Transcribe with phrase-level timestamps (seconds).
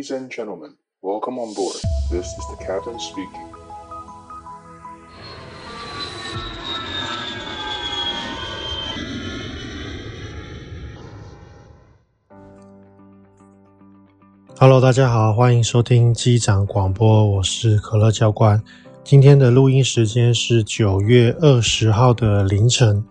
[0.00, 0.70] Ladies and gentlemen,
[1.02, 1.76] welcome on board.
[2.10, 3.44] This is the captain speaking.
[14.58, 18.62] Hello，大家好，欢迎收听机长广播，我是可乐教官。
[19.04, 23.04] 今天的录音时间是九月二十号的凌晨。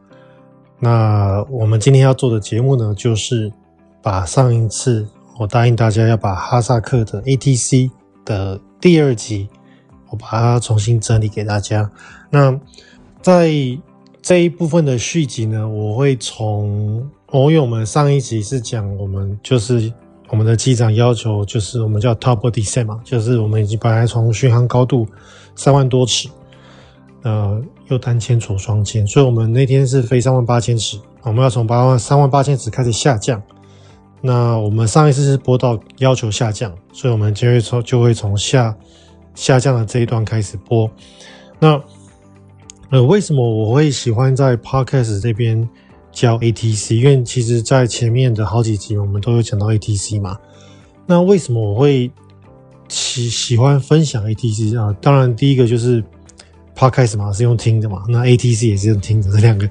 [0.79, 3.53] 那我们今天要做的节目呢，就是
[4.01, 5.07] 把上一次
[5.39, 7.89] 我答应大家要把哈萨克的 ATC
[8.25, 9.47] 的第二集，
[10.09, 11.89] 我把它重新整理给大家。
[12.29, 12.59] 那
[13.21, 13.49] 在
[14.21, 19.89] 这一部分的续集呢，我会从，哦，因为我们上一集是讲我们就是
[20.27, 25.07] 我们的机长要求，就是我们叫 top descent 嘛，就是我们已经本来从巡航高度
[25.55, 26.27] 三万多尺。
[27.23, 33.41] 呃，又单千左双千，所以我们那天是飞三万八千尺，我们要从八万三万八千尺开始下降。
[34.21, 38.75] 那我们上一次是播到要求下降，所以我们就会从就会从下
[39.35, 40.89] 下降的这一段开始播。
[41.59, 41.81] 那
[42.89, 45.67] 呃，为什么我会喜欢在 Podcast 这边
[46.11, 46.95] 教 ATC？
[46.95, 50.37] 因为其实在前面的好几集我们都有讲到 ATC 嘛。
[51.05, 52.11] 那为什么我会
[52.87, 54.95] 喜喜欢分享 ATC 啊？
[55.01, 56.03] 当然，第一个就是。
[56.75, 59.67] Podcast 嘛是用听的嘛，那 ATC 也是用听的，这两个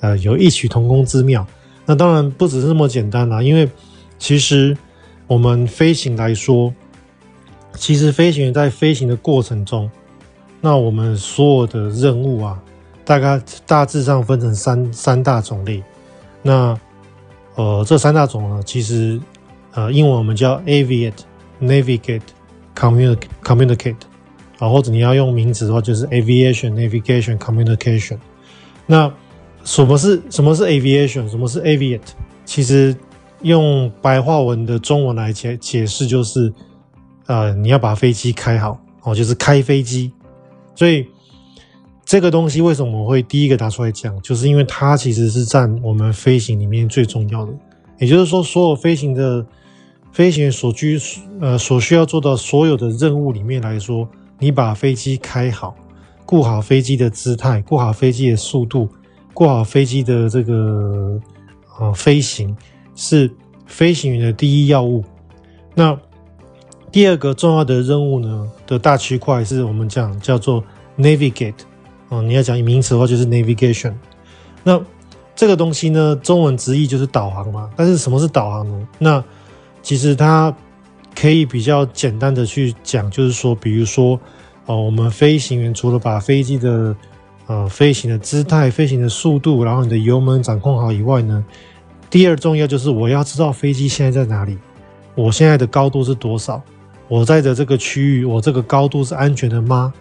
[0.00, 1.46] 呃有异曲同工之妙。
[1.84, 3.68] 那当然不只是那么简单啦，因为
[4.26, 4.76] 其实
[5.28, 6.74] 我们飞行来说，
[7.74, 9.88] 其实飞行员在飞行的过程中，
[10.60, 12.60] 那我们所有的任务啊，
[13.04, 15.80] 大概大致上分成三三大种类。
[16.42, 16.76] 那
[17.54, 19.20] 呃这三大种呢，其实
[19.74, 21.22] 呃英文我们叫 Aviate、
[21.62, 22.22] Navigate、
[22.74, 23.94] Communicate、Communicate。
[24.58, 28.18] 啊，或者你要用名词的话，就是 aviation、navigation、communication。
[28.86, 29.08] 那
[29.62, 31.30] 什么是什么是 aviation？
[31.30, 32.00] 什么是 aviate？
[32.44, 32.96] 其实
[33.42, 36.52] 用白话文的中文来解解释，就是
[37.26, 40.12] 呃，你要把飞机开好哦，就是开飞机。
[40.74, 41.06] 所以
[42.04, 44.20] 这个东西为什么我会第一个拿出来讲？
[44.22, 47.52] 就是因为它其实是占我们飞行里面最重要的。
[47.98, 49.46] 也就是说，所有飞行的
[50.12, 50.98] 飞行员所居
[51.40, 54.08] 呃所需要做到所有的任务里面来说。
[54.38, 55.74] 你把飞机开好，
[56.26, 58.86] 顾好飞机的姿态，顾好飞机的速度，
[59.32, 61.18] 顾好飞机的这个
[61.80, 62.54] 呃飞行，
[62.96, 63.30] 是
[63.66, 65.04] 飞行员的第一要务。
[65.76, 65.96] 那
[66.90, 70.64] 第二个重要的任务呢的大区块是我们讲叫做
[70.98, 71.54] navigate
[72.08, 73.92] 哦，你要讲名词的话就是 navigation。
[74.64, 74.82] 那
[75.36, 77.70] 这个东西呢，中文直译就是导航嘛。
[77.76, 78.88] 但是什么是导航呢？
[78.98, 79.24] 那
[79.82, 80.52] 其实它。
[81.18, 84.20] 可以比较简单的去讲，就是说，比如说，
[84.66, 86.94] 哦，我们飞行员除了把飞机的
[87.46, 91.42] 呃飞行的姿态、飞行的速度，然后你的油门掌控好以外呢，
[92.16, 94.56] 第二重要就是我要知道飞机现在在哪里，
[95.14, 96.62] 我现在的高度是多少，
[97.08, 99.92] 我在的这个区域，我这个高度是安全的吗？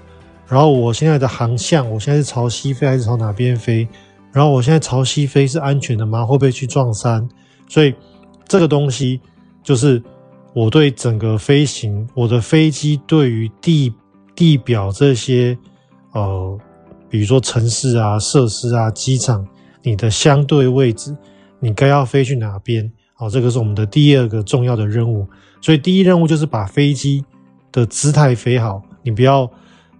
[0.47, 3.85] 然后我现在的航向，我现在是朝西飞还是朝哪边飞？
[4.31, 6.25] 然后我现在朝西飞是安全的吗？
[6.25, 7.27] 会不会去撞山？
[7.67, 7.93] 所以
[8.47, 9.19] 这个东西
[9.61, 10.01] 就是。
[10.53, 13.93] 我对整个飞行，我的飞机对于地
[14.33, 15.57] 地表这些，
[16.13, 16.57] 呃，
[17.09, 19.45] 比如说城市啊、设施啊、机场，
[19.83, 21.13] 你的相对位置，
[21.65, 22.91] 你该要飞去哪边？
[23.15, 25.27] 好，这个是我们的第二个重要的任务。
[25.59, 27.25] 所以第一任务就是把飞机
[27.71, 29.49] 的姿态飞好，你不要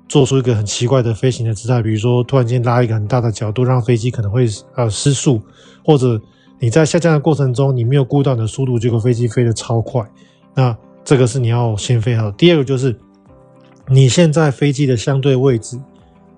[0.07, 5.41] 做出一个很奇怪的飞行的姿态，比如说突然间拉一个很大的角度，让飞机可能会呃失速，
[5.83, 6.21] 或者
[6.59, 10.03] 你在下降的过程中，你没有顾到你的速度，结果飞机飞得超快。
[10.53, 12.29] 那这个是你要先飞好。
[12.29, 12.95] 第二个就是，
[13.87, 15.81] 你现在飞机的相对位置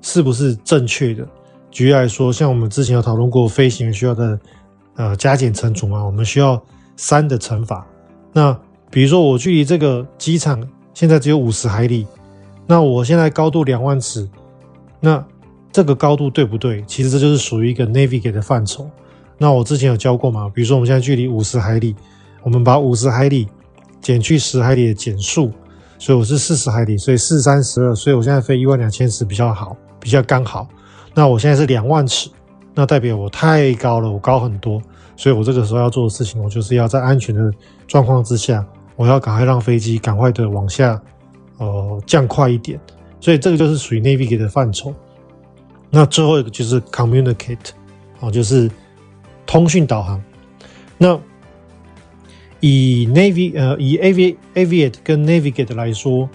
[0.01, 1.27] 是不是正确的？
[1.69, 4.39] 举例来说，像我们之前有讨论过飞行员需要的
[4.97, 6.61] 呃加减乘除嘛，我们需要
[6.97, 7.87] 三的乘法。
[8.33, 8.59] 那
[8.91, 10.61] 比如说我距离这个机场
[10.93, 12.05] 现在只有五十海里，
[12.65, 14.27] 那我现在高度两万尺，
[14.99, 15.23] 那
[15.71, 16.83] 这个高度对不对？
[16.85, 18.89] 其实这就是属于一个 navigate 的范畴。
[19.37, 21.95] 那我之前有教过嘛，比如说我们现在距离五十海里，
[22.43, 23.47] 我们把五十海里。
[23.99, 25.51] 减去十海里的减数，
[25.97, 30.69] 所以我是四十海里，所以四三十二，所以我现在飞一万两千尺比较好，比较刚好。
[31.15, 32.29] 那我现在是两万尺，
[32.79, 34.79] 那代表我太高了，我高很多，
[35.15, 37.51] 所以我这个时候要做的事情，我就是要在安全的
[37.87, 38.63] 状况之下，
[38.95, 41.01] 我要赶快让飞机赶快的往下，
[41.57, 42.79] 呃，降快一点。
[43.19, 44.93] 所以这个就是属于 navigate 的范畴。
[45.89, 47.71] 那最后一个就是 communicate，
[48.19, 48.69] 哦，就是
[49.47, 50.21] 通讯导航。
[50.99, 51.19] 那
[52.59, 56.29] 以 navy 呃以 avi aviate 跟 navigate 来说，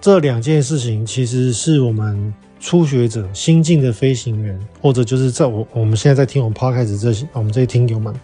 [0.00, 8.14] 这两件事情其实是我们初学者、新进的飞行员，或者就是在我我们现在在听我们 podcast 这些我们这些听友们，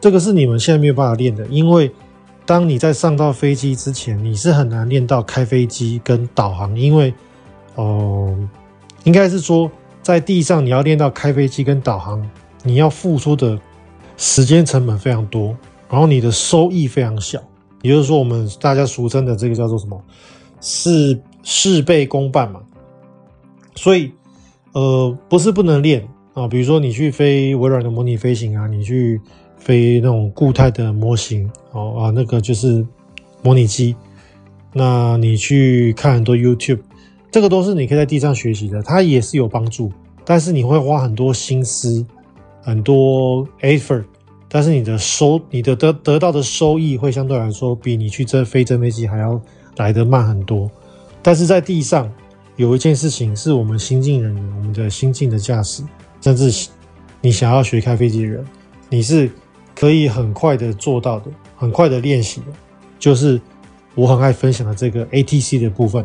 [0.00, 1.90] 这个是你们现在没有办法练的，因为
[2.46, 7.12] 当你在上到飞机之前，你是很难练到开飞机跟导航，因为
[7.74, 8.36] 哦、
[9.04, 9.70] 应该是说
[10.02, 12.28] 在地上你要练到开飞机跟导航，
[12.64, 13.56] 你要付出的
[14.16, 15.56] 时间成本非常多，
[15.88, 17.38] 然后你的收益非常小，
[17.82, 20.02] 也就是说我们大家俗称的这个叫做什么？
[20.60, 22.60] 事事倍功半嘛。
[23.78, 24.12] 所以
[24.72, 29.20] 呃，不是不能练啊，比如说你去飞微软的模拟飞行啊，你去。
[29.60, 32.86] 飞那种固态的模型哦啊，那个就是
[33.42, 33.94] 模拟机。
[34.72, 36.78] 那你去看很多 YouTube，
[37.28, 39.90] 这个都是你可以在地上学习的，它也是有帮助。
[40.24, 42.06] 但是你会花很多心思，
[42.62, 44.04] 很多 effort，
[44.48, 49.42] 但是你的收，你的得得到的收益会相对来说比你去真飞真飞机还要
[49.76, 50.70] 来得慢很多。
[51.20, 52.08] 但是在地上
[52.58, 55.82] 有一件事情是我们新进人员，我们的新进的驾驶，
[56.20, 56.68] 甚至
[57.22, 58.44] 你想要学开飞机的人，
[58.90, 59.30] 你是。
[59.80, 62.46] 可以很快的做到的，很快的练习的，
[62.98, 63.40] 就是
[63.94, 66.04] 我很爱分享的这个 ATC 的部分。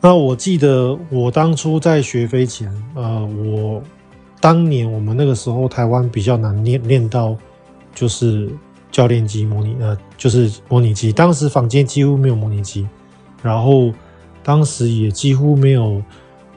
[0.00, 3.82] 那我记得我当初在学飞前，呃，我
[4.40, 7.36] 当年我们那个时候台湾比较难练练到，
[7.94, 8.48] 就是
[8.90, 11.12] 教练机模拟，呃，就是模拟机。
[11.12, 12.88] 当时房间几乎没有模拟机，
[13.42, 13.92] 然后
[14.48, 16.02] 当时也几乎没有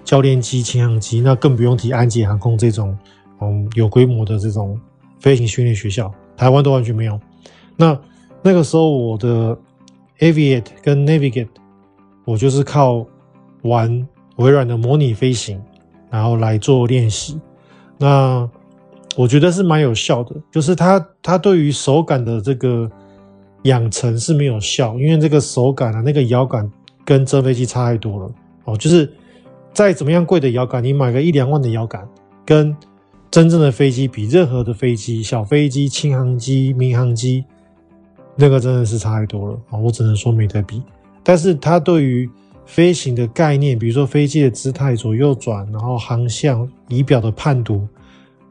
[0.01, 2.97] 教练机、轻航机，那更不用提安捷航空这种，
[3.41, 4.79] 嗯，有规模的这种。
[5.19, 7.19] 飞行训练学校，台湾都完全没有。
[7.75, 7.99] 那
[8.41, 9.55] 那个时候，我的
[10.19, 11.49] Aviate 跟 Navigate，
[12.23, 13.05] 我就是靠
[13.63, 15.61] 玩微软的模拟飞行，
[16.09, 17.39] 然后来做练习。
[17.99, 18.49] 那
[19.17, 22.89] 我觉得是蛮有效的，就是它它对于手感的这个
[23.63, 26.67] 养成是没有效，因为这个手感啊，那个摇杆
[27.05, 28.31] 跟真飞机差太多了
[28.65, 28.77] 哦。
[28.77, 29.11] 就是
[29.73, 32.07] 再怎么样贵的摇杆，你买个一两万的摇杆
[32.45, 32.75] 跟。
[33.29, 37.45] 真正的飞机比任何的飞机，小飞机、轻航机、民航机，
[38.35, 39.79] 那个真的是差太多了啊！
[39.79, 40.83] 我只能说没得比。
[41.23, 42.29] 但是它对于
[42.65, 47.87] 飞行的概念，比如说飞机的姿态、左右转，然后航向仪表的判读，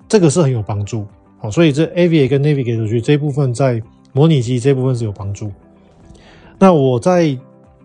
[0.08, 1.06] 这个是很有帮助。
[1.36, 3.82] 好，所以这 avia 跟 Navigate 我觉得这部分在
[4.14, 5.52] 模拟机这部分是有帮助。
[6.58, 7.38] 那我在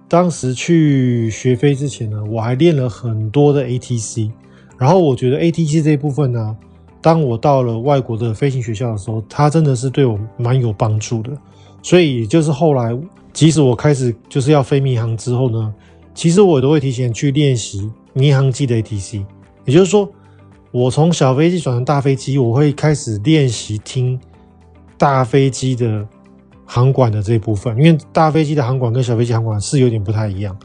[0.07, 4.31] 当时去学飞之前呢，我还练了很多的 ATC，
[4.77, 6.55] 然后我觉得 ATC 这一部分呢。
[7.01, 11.29] 当我到了外国的飞行学校的时候，它真的是对我蛮有帮助的。
[11.83, 12.97] 所以，也就是后来，
[13.31, 15.71] 即使我开始就是要飞民航之后呢，
[16.15, 19.23] 其实我都会提前去练习民航机的 ATC。
[19.65, 20.09] 也就是说，
[20.71, 24.19] 我从小飞机转成大飞机，我会开始练习听
[24.97, 26.07] 大飞机的
[26.65, 30.57] 航管的这一部分，因为大飞机的航管跟小飞机航管是有点不太一样。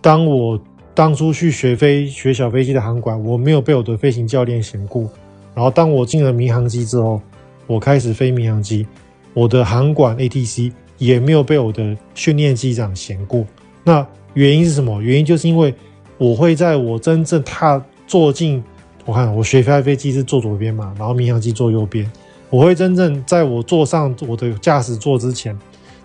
[0.00, 0.60] 当我
[0.94, 5.08] 当初去学飞学小飞机的航管，我没有被我的飞行教练嫌过。
[5.54, 7.20] 然后，当我进了民航机之后，
[7.66, 8.86] 我开始飞民航机，
[9.32, 13.44] 我的航管 ATC 也没有被我的训练机长嫌过。
[13.82, 15.00] 那原因是什么？
[15.00, 15.74] 原因就是因为
[16.18, 18.62] 我会在我真正踏坐进，
[19.04, 22.10] 我看我学开飞机是坐左边嘛，然后民航机坐右边。
[22.56, 25.54] 我会真正在我坐上我的驾驶座之前，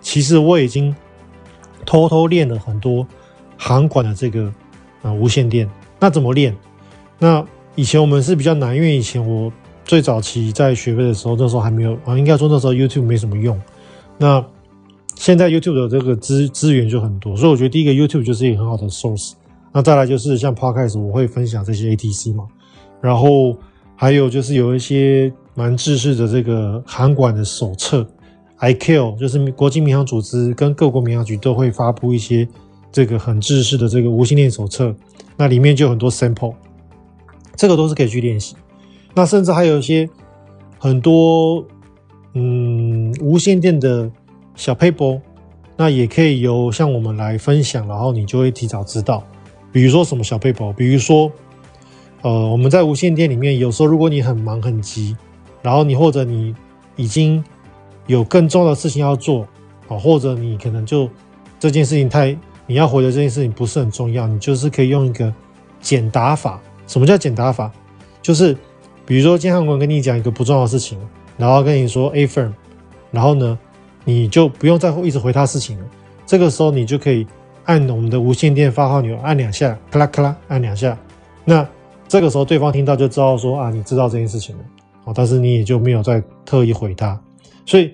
[0.02, 0.94] 其实我已经
[1.86, 3.08] 偷偷练了很多
[3.56, 4.48] 航管的这个
[5.02, 5.70] 啊、呃、无线电。
[5.98, 6.54] 那怎么练？
[7.20, 7.42] 那
[7.76, 9.50] 以前我们是比较难，因为以前我
[9.86, 13.58] 最早期在学飞的时候，那时候还没有啊，应该说那时候 YouTube 没什么用。
[14.18, 14.46] 那
[15.16, 19.32] 现在 YouTube 的这个资资源就很多，所以我觉得第一个 YouTube 就是一个很好的 source。
[19.72, 22.46] 那再来就是像 Podcast，我会分享这些 ATC 嘛，
[23.00, 23.58] 然后
[23.96, 28.08] 还有就是有一些蛮制式的这个航管的手册
[28.58, 32.48] ，I Q 就是国际民航组织跟各国民航局都会发布一些
[32.92, 34.96] 这个很制式的这个无线电手册，
[35.38, 36.56] 那里面就很多 sample。
[37.56, 38.56] 这个都是可以去练习，
[39.14, 40.10] 那甚至还有一些
[40.80, 41.64] 很多
[42.34, 44.10] 嗯无线电的
[44.56, 45.22] 小 paper，，
[45.76, 49.24] 那也可以由像我们来分享，然后你就会提早知道。
[49.72, 51.32] 比如说什么小 paper，，比如说
[52.22, 55.16] 呃我们在无线电里面，有时候如果你很忙很急，
[55.62, 56.56] 然后你或者你
[56.96, 57.44] 已经
[58.08, 59.48] 有更重要的事情要做
[59.88, 61.10] 啊，或者你可能就
[61.60, 65.34] 这件事情太你要回的这件事情不是很重要，你就是可以用一个
[65.80, 66.60] 简答法。
[66.88, 67.72] 什么叫简答法？
[68.22, 68.56] 就是
[69.06, 70.98] 比如说，今天航管跟你讲一个不重要的事情，
[71.38, 72.52] 然后跟你说 affirm，
[73.12, 73.58] 然后呢，
[74.04, 75.86] 你就不用再一直回他事情了。
[76.26, 77.26] 这个时候，你就可以
[77.66, 80.98] 按我们的无线电发话钮，按两下，咔啦咔啦，按两下。
[81.46, 81.68] 那
[82.08, 84.64] 这个时候，对方听到就知道说啊，你知道这件事情了。
[85.06, 87.20] 哦，但是你也就没有再特意回他。
[87.66, 87.92] 所以，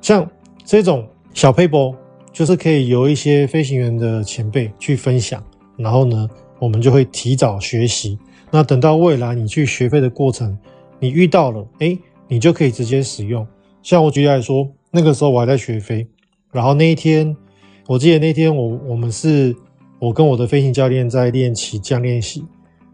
[0.00, 0.28] 像
[0.64, 1.94] 这种小撇步，
[2.32, 5.42] 就是可以由一些飞行员的前辈去分享，
[5.76, 8.18] 然后呢，我们就会提早学习。
[8.50, 10.56] 那等到未来你去学飞的过程，
[11.00, 13.46] 你遇到了，哎，你就可以直接使用。
[13.82, 16.06] 像我举例来说，那个时候我还在学飞，
[16.52, 17.36] 然后那一天，
[17.86, 19.54] 我记得那天我我们是
[19.98, 22.44] 我跟我的飞行教练在练起降练习，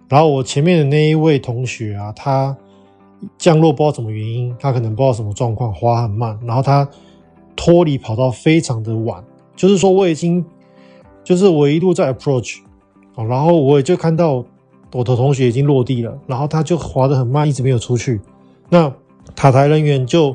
[0.09, 2.57] 然后我前面的那一位同学啊，他
[3.39, 6.89] 降落不知道什么原因，他可能不知道什么状况，滑很慢，然后他
[7.55, 9.25] 脱离跑道非常的晚，
[9.57, 10.45] 就是说我已经，
[11.23, 12.59] 就是我一路在 approach，
[13.17, 14.45] 然后我也就看到
[14.93, 18.21] 我的同学已经落地了，然后他就滑得很慢，一直没有出去，
[18.69, 18.93] 那
[19.35, 20.35] 塔台人员就。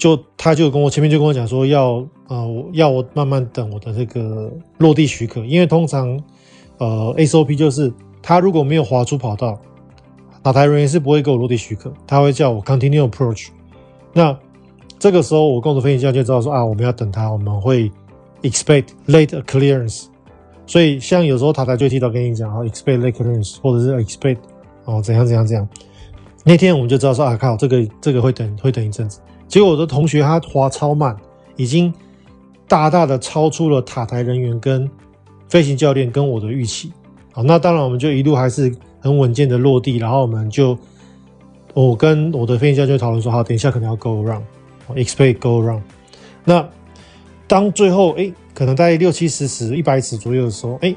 [0.00, 6.18] 就他就跟我前面就跟我讲说要呃要我慢慢等我的这个落地许可，因为通常
[6.78, 7.92] 呃 SOP 就是
[8.22, 9.60] 他如果没有滑出跑道，
[10.42, 13.48] 塔台人员是不会给我落地许可，他会叫我 continue approach。
[14.12, 14.36] 那
[14.98, 17.90] 这个时候我跟我飞行教练就知道说啊我们要等他，我们会
[18.42, 20.06] expect late clearance。
[20.66, 24.38] 所以像有时候塔台就提到跟你讲啊 expect late clearance，或者是 expect
[24.84, 25.68] 哦怎样怎样怎样。
[26.44, 29.20] 那天我们就知道说啊靠这个这个会等会等一阵子。
[29.46, 31.16] 结果我的同学他滑超慢，
[31.56, 31.92] 已经
[32.68, 34.88] 大大的超出了塔台人员跟
[35.48, 36.92] 飞行教练跟我的预期。
[37.32, 40.78] 好，那当然我们就一路还是很稳健的落地，然后我们就
[41.74, 45.82] 我跟我的飞行教练讨论说，好，等一下可能要 go around，expect go around。
[46.44, 46.68] 那
[47.46, 50.94] 当最后哎，可能在六七十尺、一百尺左右的时候，哎，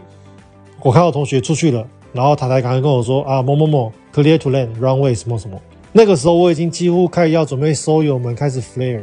[0.81, 5.59] 我看到同学出去了，然后塔台刚刚跟我说啊，某某某 clear to land runway 什么什么。
[5.91, 9.01] 那个时候我已经几乎开始要准备收油门开始 flare，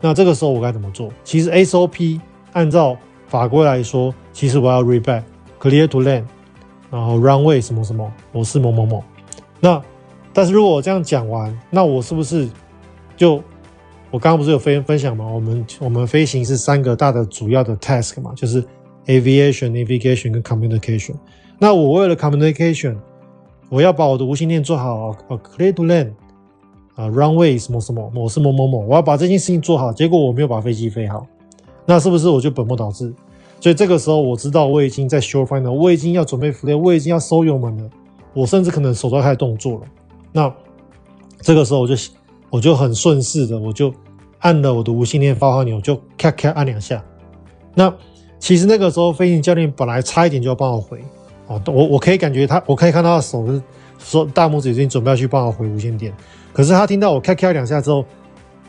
[0.00, 1.10] 那这个时候我该怎么做？
[1.24, 2.20] 其实 SOP
[2.52, 5.22] 按照法规来说，其实我要 reback
[5.60, 6.24] clear to land，
[6.90, 9.02] 然后 runway 什么什么，我是某某某。
[9.60, 9.82] 那
[10.32, 12.48] 但是如果我这样讲完，那我是不是
[13.16, 13.42] 就
[14.10, 15.26] 我刚刚不是有分分享吗？
[15.26, 18.62] 我们我们飞行是三个大的主要的 task 嘛，就是
[19.06, 21.14] aviation、navigation 跟 communication。
[21.58, 22.96] 那我为了 communication。
[23.70, 26.12] 我要把我的无线电做好，clear to land，
[26.94, 31.26] 啊，runway 什么什么，我是某某某，我要把这件事情做好，结果我没有把飞机飞好，
[31.84, 33.12] 那是不是我就本末倒置？
[33.60, 37.90] 所以这个时候我知道我已经在 short final，我已经要准备 f l a 我已经要收油门了，
[38.32, 39.80] 我甚至可能手都要开始动作了。
[40.32, 40.52] 那
[41.40, 41.94] 这个时候我就
[42.50, 43.92] 我就很顺势的，我就
[44.38, 47.04] 按了我的无线电发话钮，就咔咔按两下。
[47.74, 47.92] 那
[48.38, 51.00] 其实那个时候飞行教练本来差一点就要帮我回。
[51.48, 53.62] 哦，我我可以感觉他，我可以看到他的手是
[53.98, 56.12] 说大拇指已经准备要去帮我回无线电，
[56.52, 58.04] 可是他听到我咔咔两下之后，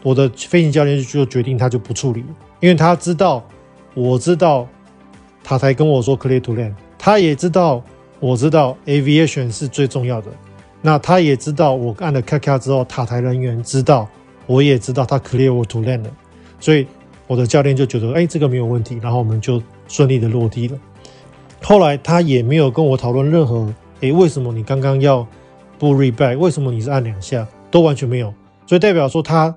[0.01, 2.23] 我的飞行教练就决定他就不处理，
[2.61, 3.43] 因为他知道，
[3.93, 4.65] 我知道，
[5.43, 7.83] 他才跟我说 clear to land，他也知道，
[8.19, 10.27] 我知道 aviation 是最重要的，
[10.81, 14.07] 那他也知道我按了咔咔之后，塔台人员知道，
[14.45, 16.11] 我也知道他 clear 我 to land 了，
[16.59, 16.85] 所以
[17.27, 20.77] 我的教练就觉得，哎，这个没有问题，然后我们就顺利的落地了。
[21.61, 25.27] 后来他也没有跟我讨论任何，诶，为什么你刚刚要
[25.77, 26.37] 不 reback？
[26.37, 27.47] 为什么你是按两下？
[27.71, 28.33] 都完全没有，
[28.65, 29.55] 所以代表说他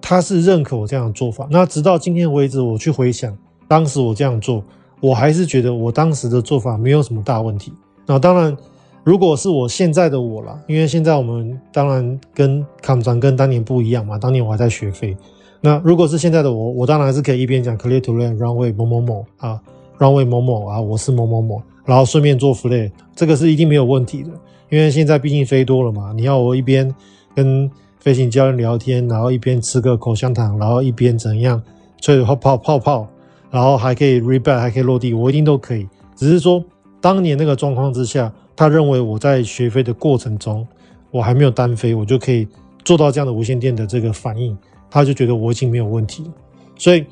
[0.00, 1.48] 他是认可我这样的做法。
[1.50, 3.36] 那直到今天为止，我去回想
[3.66, 4.62] 当时我这样做，
[5.00, 7.72] 我还是觉得我当时的做法没有什么大问题。
[8.06, 8.56] 那当然，
[9.02, 15.16] 如果是我现在的我啦，因为现在我们当然跟康长跟当年不一样嘛，当年我还在学飞。
[15.60, 19.60] 那如果是现在的我，我当然是可以一边讲 clear to land runway 某某某啊。
[19.98, 24.30] Runway 某某啊，我是某某某，然后顺便做 flare，这个是一定没有问题的，
[24.70, 26.90] 因为现在毕竟飞多了嘛，你要我一边
[27.36, 31.62] 跟飞行教练聊天，然后一边吃个口香糖，然后一边怎样
[32.00, 33.06] 吹泡泡泡泡，
[33.50, 35.88] 然后还可以 reback，还可以落地，我一定都可以。
[36.16, 36.64] 只是说
[37.00, 40.66] 当年那个状况之下，他认为我在学飞的过程中，
[41.10, 42.46] 我还没有单飞，我就可以
[42.84, 44.56] 做到这样的无线电的这个反应，
[44.90, 46.30] 他就觉得我已经没有问题了，
[46.76, 47.04] 所以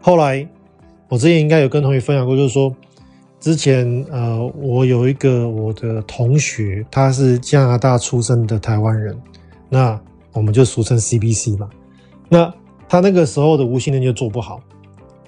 [0.00, 0.48] 后来。
[1.10, 2.72] 我之前应该有跟同学分享过，就是说，
[3.40, 9.20] 之前呃，我有一个我的同学，他是加拿大出生的台湾人，
[9.68, 10.00] 那
[10.32, 11.68] 我们就俗称 CBC 嘛。
[12.28, 12.54] 那
[12.88, 14.60] 他那个时候的无线电就做不好，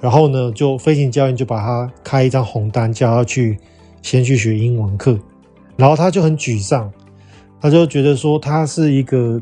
[0.02, 3.56] 然后呢，就飞行教练就把他开一张红单，叫他去
[4.02, 5.16] 先去学英文课，
[5.76, 6.92] 然后他就很沮丧，
[7.61, 9.40] 他就觉得说他是一个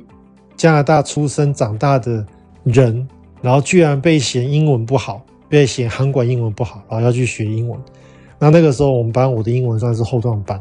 [0.56, 2.24] 加拿大出生长大的
[2.64, 3.08] 人，
[3.40, 5.22] 然后居然被嫌英文不好。
[5.48, 7.76] 被嫌韩管英文不好，然后要去学英文。
[8.38, 10.60] 那那个时候我们班我的英文算是后段班，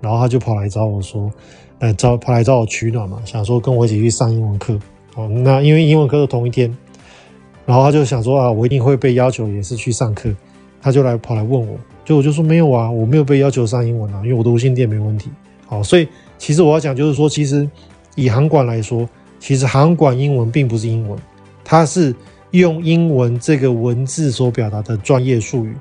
[0.00, 1.30] 然后他就跑来找我说，
[1.78, 4.80] 呃，找跑来找我取暖嘛，想说跟我一起去上英文课。
[5.14, 6.74] 哦，那因为英文课是同一天，
[7.70, 10.34] 然后他就想说啊，我一定会被要求也是去上课，
[10.82, 15.30] 他就来跑来问我，就我就说没有啊，我没有被要求上英文啊，因为我的无线电没问题。
[15.66, 16.08] 好，所以
[16.38, 17.70] 其实我要讲就是说，其实
[18.16, 19.08] 以航管来说，
[19.38, 21.16] 其实航管英文并不是英文，
[21.62, 22.12] 它是。
[22.52, 25.72] 用英文这个文字所表达的专业术语，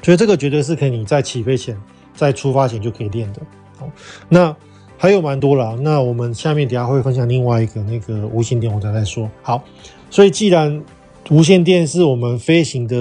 [0.00, 1.76] 所以这个绝对是可以你在起飞前、
[2.14, 3.42] 在出发前就可以练的。
[3.76, 3.86] 好，
[4.30, 4.56] 那
[4.96, 5.76] 还有蛮多了。
[5.76, 9.30] 那我们下面等下会分享另外一个那个无线电，我再来说。
[9.42, 9.62] 好，
[10.08, 10.82] 所以既然
[11.30, 12.96] 无线电是我们飞行的，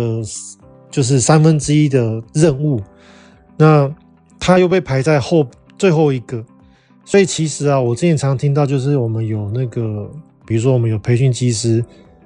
[0.90, 2.82] 就是三分之一的任务，
[3.58, 3.94] 那
[4.40, 5.46] 它又被排在后
[5.78, 6.44] 最后一个，
[7.04, 10.10] 所以其实啊，我之前常听到就是我们有那个，
[10.46, 11.84] 比如说我们有培训机师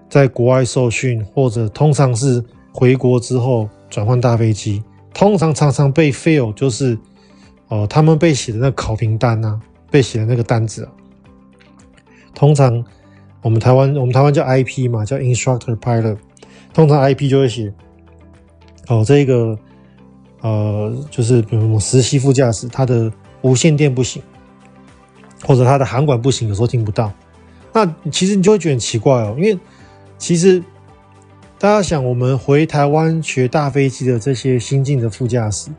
[0.07, 6.93] 在国外受训，或者通常是回国之后转换大飞机，通常常常被 fail，就是
[7.69, 10.87] 哦、呃，他们被写的那考评单啊，被写的那个单子，
[12.35, 12.85] 通常。
[13.47, 16.17] 我们台湾，我们台湾叫 IP 嘛，叫 Instructor Pilot。
[16.73, 17.73] 通常 IP 就会写，
[18.89, 19.57] 哦，这个，
[20.41, 23.09] 呃，就是比如实习副驾驶，他的
[23.41, 24.21] 无线电不行，
[25.45, 27.09] 或者他的航管不行，有时候听不到。
[27.71, 29.57] 那其实你就会觉得很奇怪哦，因为
[30.17, 30.61] 其实
[31.57, 35.69] 大家想，我们回台湾学大飞机的这些新进的副驾驶，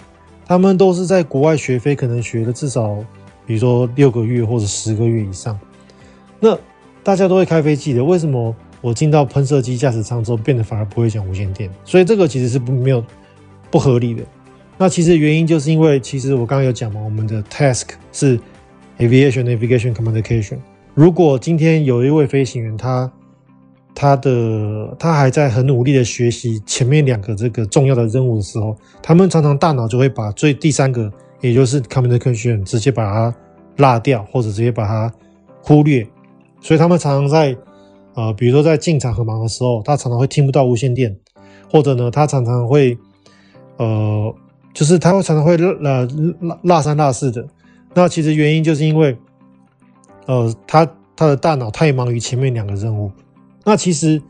[0.47, 2.97] 他们都是在国外学飞，可能学了至少，
[3.45, 5.61] 比如说六个月或者十个月以上，
[6.41, 6.59] 那。
[7.09, 11.71] 大家都会开飞机的，为什么我进到喷射机驾驶舱之后，变得反而不会讲无线电？
[11.83, 13.03] 所以这个其实是不没有
[13.71, 14.23] 不合理的。
[14.77, 18.38] 那其实原因就是因为，其实我刚刚有讲嘛，我们的 task 是
[18.99, 20.59] aviation navigation communication。
[20.93, 23.11] 如果今天有一位飞行员，他
[23.95, 31.11] 他的他还在很努力的学习前面两个这个重要的任务的时候，他们常常大脑就会把最第三个，
[31.41, 33.35] 也就是 communication 直接把它
[33.79, 35.11] 落掉，或者直接把它
[35.62, 36.07] 忽略。
[36.61, 37.57] 所以他们常常在，
[38.15, 41.17] 呃，比如说在进场很忙的时候，他常常会听不到无线电，
[41.71, 42.99] 或者呢，他常常会，
[43.77, 44.35] 呃，
[44.75, 46.07] 就是他会常常会呃
[46.41, 47.47] 拉拉三拉四的。
[47.95, 49.17] 那其实原因就是因为，
[50.27, 50.87] 呃，他
[51.17, 53.11] 他的大脑太忙于前面两个任务。
[53.65, 54.21] 那其实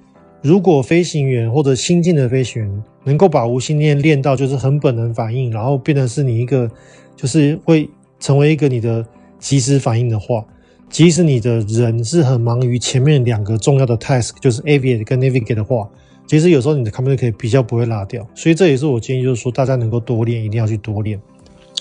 [0.42, 6.70] 如果飞行员或者新进的飞行员能够把无线电练到就是很本能反应，然后变成是你一个
[7.16, 7.88] 就是会
[8.20, 9.04] 成为一个你的
[9.38, 10.44] 即时反应的话。
[10.90, 15.88] 即使你的人是很忙于前面两个重要的 task，就是 aviate 跟 navigate 的话，
[16.26, 18.26] 其实有时候你的 communicate 比较不会落掉。
[18.34, 21.20] 所以这也是我建议，就是说大家能够多练，一定要去多练。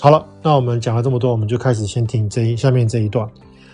[0.00, 3.28] 好了，那我们讲了这么多，我们就开始先听这一下面这一段。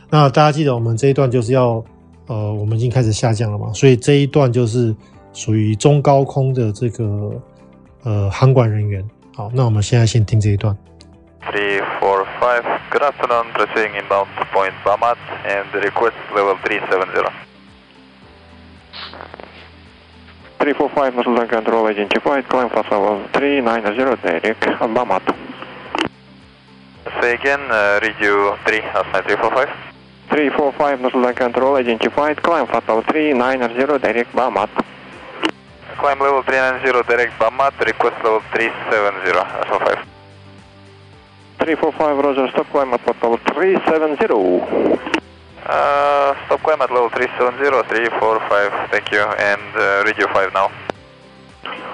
[0.09, 1.85] 那大家记得我们这一段就是要，
[2.29, 4.94] 呃，我们已经开始下降了嘛，所以这一段就是
[5.33, 7.33] 属于中高空的这个
[8.05, 9.05] 呃航管人员。
[9.35, 10.75] 好，那我们现在先听这一段。
[11.42, 12.64] Three, four, five.
[12.90, 13.53] Good afternoon.
[13.53, 17.29] Proceeding inbound to point Bamat and request level 370.
[20.59, 22.49] 345 Muslim control identified.
[22.49, 25.25] Climb fast level 390 direct Bamat.
[27.20, 29.68] Say again, uh, read you 3, outside 345.
[30.31, 32.42] 345 Muslim control identified.
[32.42, 34.70] Climb fast level 390 direct Bamat.
[35.99, 37.79] Climb level 390 direct Bamat.
[37.85, 40.13] Request level 370, Alpha 5.
[41.64, 44.61] 345 Roger, stop climb at level 370.
[45.64, 50.68] Uh, stop climb at level 370, 345, thank you, and uh, radio 5 now.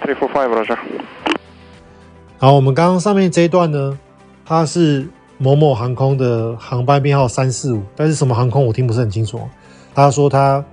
[0.03, 0.77] 345 Roger.
[2.39, 3.97] 好，我们刚刚上面这一段呢，
[4.45, 5.07] 它是
[5.39, 9.41] 某某航空的航班编号三四五，但是什么航空我听不是很清楚。
[9.95, 10.65] 他说他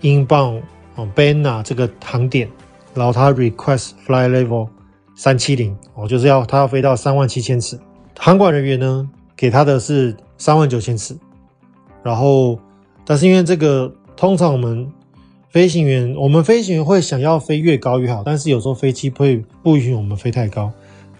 [0.00, 0.62] inbound
[0.94, 2.48] 哦 Bena 这个航点，
[2.94, 4.70] 然后他 request fly level
[5.14, 7.78] 三七零哦，就是要他要飞到三万七千尺。
[8.18, 11.16] 航管人员呢，给他的是三万九千尺，
[12.02, 12.58] 然后，
[13.04, 14.86] 但是因为这个，通常我们
[15.50, 20.72] 飞行员，我们飞行员会想要飞越高越好，但是有时候飞机会不允许我们飞太高。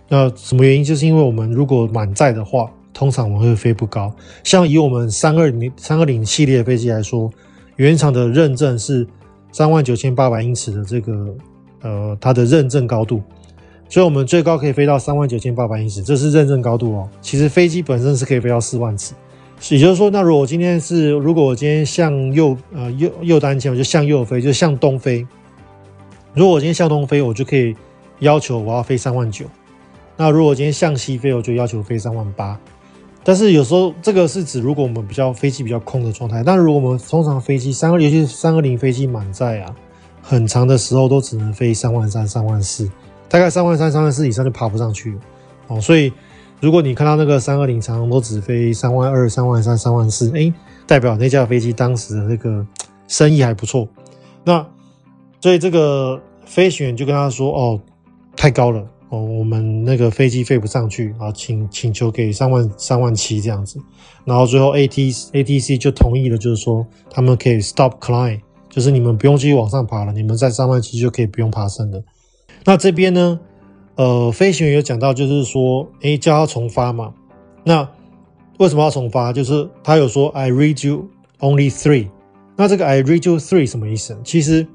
[0.09, 0.85] 那什么原因？
[0.85, 4.15] 就是因为我们如果满载的话，通常我们会飞不高。
[4.43, 7.31] 像以我们三二零三二零系列飞机来说，
[7.77, 9.07] 原厂的认证是
[9.53, 11.35] 三万九千八百英尺的这个，
[11.83, 13.23] 呃，它的认证高度。
[13.89, 17.09] 所以我们最高可以飞到三万九千八百英尺，这是认证高度哦。
[17.21, 19.15] 其实飞机本身是可以飞到四万尺，
[19.71, 25.27] 也就是说，那如果我今天是，如果我今天向右，呃，右右单前，我就向右飞，就向东飞。
[26.35, 27.75] 如果我今天向东飞，我就可以
[28.19, 29.47] 要求我要飞三万九。
[30.17, 32.59] 那如果今天向西飞，我就要求飞三万八。
[33.23, 39.75] 但是有时候这个是指如果我们比较飞机比较空的状态，但如果我们通常飞机三二，尤其是三二零飞机满载啊，
[40.23, 42.91] 很长的时候都只能飞三万三、三万四。
[43.29, 45.21] 大概三万三、三万四以上就爬不上去了
[45.69, 46.13] 哦，所以
[46.61, 50.53] 如果你看到那个三二零常常都只飞三万二、三万三、三万四，哎，
[50.87, 52.67] 代表那架飞机当时的那个
[53.09, 53.89] 生意还不错。
[54.45, 54.67] 那
[55.41, 57.81] 所以这个飞行员就跟他说：“哦，
[58.37, 63.79] 太高了哦，我们那个飞机飞不上去啊，请请求给三万三万七这样子。”
[64.25, 72.03] 然后最后 AT ATC 就同意了，就是说他们可以 stop climb，就是你们不用继续往上爬了，你们在三万七就可以不用爬升了。
[72.67, 73.39] 那这边呢，
[73.95, 77.15] 呃，飞行员有讲到，就是说，诶，叫他重发嘛。
[77.63, 77.89] 那
[78.59, 79.33] 为什么要重发？
[79.33, 82.09] 就是他有说，I read you only three。
[82.57, 84.19] 那这个 I read you three 什么意思？
[84.25, 84.67] 其实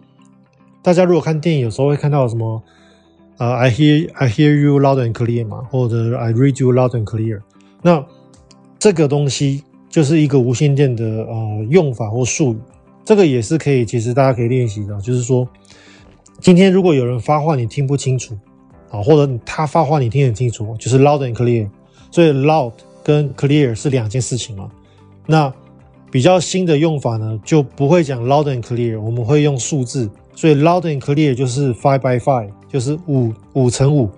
[0.82, 2.64] 大家如果看电影，有时候会看到什么，
[3.38, 7.42] 呃，I hear I hear you loud and clear 嘛，或者 I read you loud and clear。
[7.82, 8.06] 那
[8.80, 12.58] 这个东西就是一个无线电的呃用法或术语，
[13.04, 15.46] 这个也是可以，其实大家可以练习的，就是说，
[16.42, 18.36] 今天如果有人发话你听不清楚，
[18.90, 21.70] 啊，或者他发话你听很清楚，就是 loud and clear。
[22.10, 22.74] 所以 loud
[23.04, 24.68] 跟 clear 是两件事情嘛。
[25.28, 25.54] 那
[26.10, 30.10] 比较新的用法呢，就不会讲 loud and clear，我们会用数字。
[30.36, 34.10] 所以 loud and clear 就是 five by five，就是五五乘五。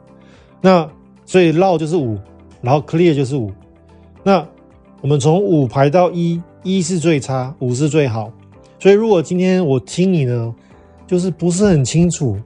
[0.61, 0.89] 那
[1.25, 2.17] 所以 loud 就是五，
[2.61, 3.51] 然后 clear 就是五。
[4.23, 4.47] 那
[5.01, 8.31] 我们从五排到一，一是最差，五是最好。
[8.79, 10.55] 所以如果今天我听你呢，
[11.05, 12.37] 就是不是很清楚，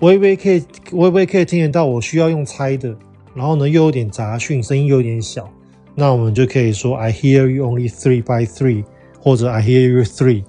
[0.00, 2.94] 微微可以微微可以听得到，我需要用猜的，
[3.34, 5.48] 然后呢又有点杂讯，声音又有点小，
[5.94, 8.84] 那我们就可以说 I hear you only three by three，
[9.20, 10.42] 或者 I hear you three。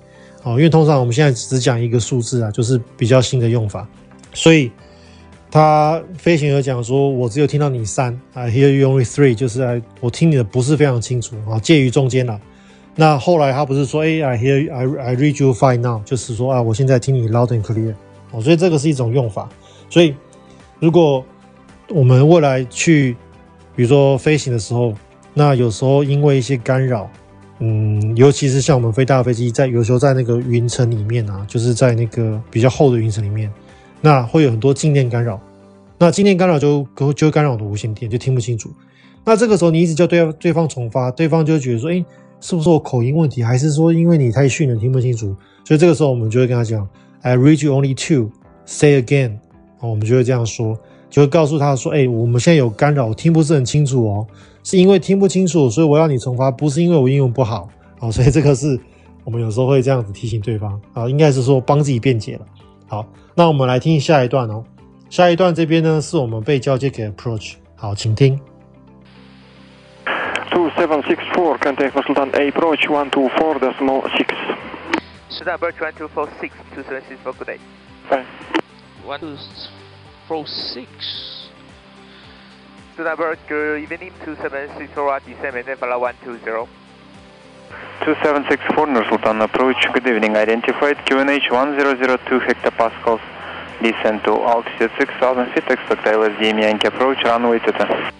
[0.43, 3.87] 哦，因为通常我们现在只讲一个数字啊，就是比较新的用法，
[4.31, 4.71] 所以
[5.49, 12.39] 他飞行员讲说，我只有听到你三，I hear you only three，就是我听你的不是非常清楚啊，介于中间了。
[12.95, 17.93] 那后来他不是说，哎，I hear I I read you fine now，就是说啊，我现在听你 loud and clear。
[18.31, 19.49] 哦，所以这个是一种用法。
[19.89, 20.15] 所以
[20.79, 21.23] 如果
[21.89, 23.15] 我们未来去，
[23.75, 24.93] 比如说飞行的时候，
[25.33, 27.09] 那有时候因为一些干扰。
[27.59, 33.49] 嗯，尤其是像我们飞大飞机，在有时候在那个云层里面啊，就是在那个比较厚的云层里面，
[34.01, 35.39] 那会有很多静电干扰。
[35.97, 38.69] 那静电干扰就就会干扰我的无线电，就听不清楚。
[39.23, 42.03] 那这个时候你一直叫对对方重发，对方就觉得说，诶，
[42.45, 45.35] 是不是我口音问题，还是说因为你太逊了听不清楚？
[45.63, 46.87] 所以这个时候我们就会跟他讲
[47.23, 48.29] ，I read you only two,
[48.67, 49.39] say again。
[49.79, 50.77] 哦，我们就会这样说，
[51.09, 54.27] 就会告诉他说，诶，我们现在有干扰，我听不是很清楚哦。
[54.63, 58.79] 是因为听不清楚，所以我要你重发，不是因为我英文不好啊，所以这个是
[59.23, 62.45] 我们有时候会这样子提醒对方啊，应该是说帮自己辩解了。
[62.85, 63.03] 好，
[63.33, 64.63] 那我们来听下一段哦。
[65.09, 67.53] 下一段这边呢，是我们被交接给 approach。
[67.73, 68.39] 好，请听。
[70.51, 74.33] Two seven six four, contact Sultan approach one two four decimal six.
[75.29, 77.59] Sultan approach one two four six, two seven six four, good day.
[78.09, 78.25] Bye.
[79.03, 79.37] One two
[80.27, 81.49] four six.
[82.95, 86.69] Sultan approach, good evening, two seven six four, descend maintain follow one two zero.
[88.03, 92.39] Two seven six four, Nur Sultan approach, good evening, identified QNH one zero zero two
[92.39, 93.21] hectopascals,
[93.81, 98.13] descend to altitude six thousand feet, expect LSD Yankee approach, runway two ten.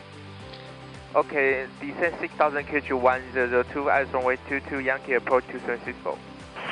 [1.15, 6.17] Okay, descend 6000 kg 1002, eyes runway 22, Yankee approach 2764.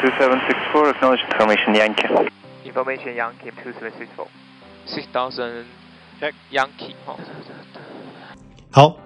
[0.02, 2.30] 2764, acknowledge information Yankee.
[2.66, 4.28] Information Yankee 2764.
[4.86, 5.64] 6000
[6.52, 7.16] Yankee 哈。
[8.70, 8.98] 好，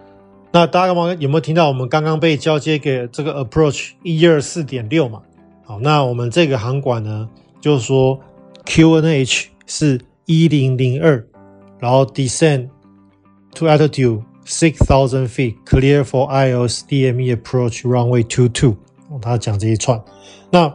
[0.51, 5.21] 那大家刚刚有没有听到我们刚刚被交接给这个 approach 一二四点六嘛？
[5.63, 7.29] 好，那我们这个航管呢，
[7.61, 8.19] 就是说
[8.65, 11.23] QNH 是一零零二，
[11.79, 12.69] 然后 descend
[13.53, 14.23] to altitude。
[14.49, 18.77] Six thousand feet, clear for ILS DME approach runway two two。
[19.21, 20.01] 他讲这一串。
[20.49, 20.73] 那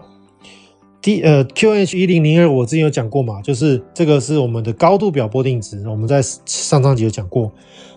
[1.01, 7.51] D 呃 QH 一零零二，我之前有讲过嘛，就是这个是我们的高度表波定值，我们在上上集有讲过。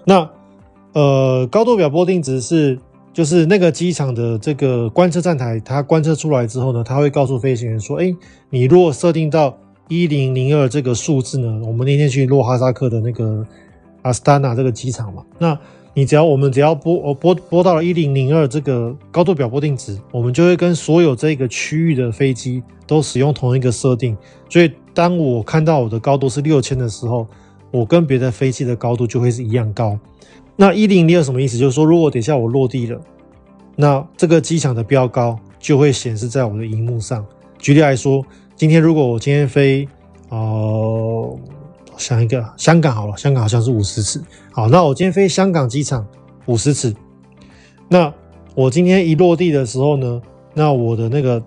[0.06, 0.30] 那
[0.94, 2.80] 呃高度表波定值是
[3.12, 8.16] 就是那个机场的这个观测站台，它观测出来之后呢，它会告诉飞行员说，哎，
[8.50, 9.58] 你如果设定到
[9.90, 13.46] 一零零二这个数字呢，我们那天去洛哈萨克的那个。
[14.06, 15.58] 阿斯塔纳这个机场嘛，那
[15.96, 24.16] 你只要我们只要拨哦拨拨到了一零零二这个高度表波定值，我们就会跟所有这个区域的飞机都使用同一个设定。
[24.48, 27.26] 所以当我看到我的高度是六千的时候，
[27.72, 29.98] 我跟别的飞机的高度就会是一样高。
[30.56, 31.58] 那一零零二什么意思？
[31.58, 33.02] 就是说，如果等一下我落地了，
[33.76, 37.26] 那这个机场的标高就会显示在我的荧幕上。
[37.58, 38.24] 举例来说，
[38.56, 39.88] 今天如果我今天飞，
[40.30, 41.40] 呃。
[41.98, 44.22] 想一个香港好了，香港好像是五十尺。
[44.52, 46.06] 好，那我今天飞香港机场
[46.46, 46.94] 五十尺。
[47.88, 48.12] 那
[48.56, 50.22] 我今天一落地的时候呢，
[50.54, 51.42] 那我的那个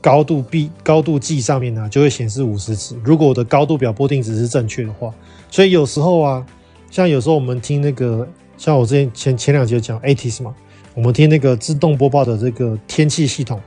[0.00, 2.96] 高度 B 高度计上面呢就会显示五十尺。
[3.04, 5.12] 如果我的高度表拨定值是正确的话，
[5.50, 6.44] 所以有时候啊，
[6.90, 10.54] 像有时候我们听那个，像我之前前前两节讲 ATIS 嘛，
[10.94, 13.60] 我们听那个自动播报的这个天气系统，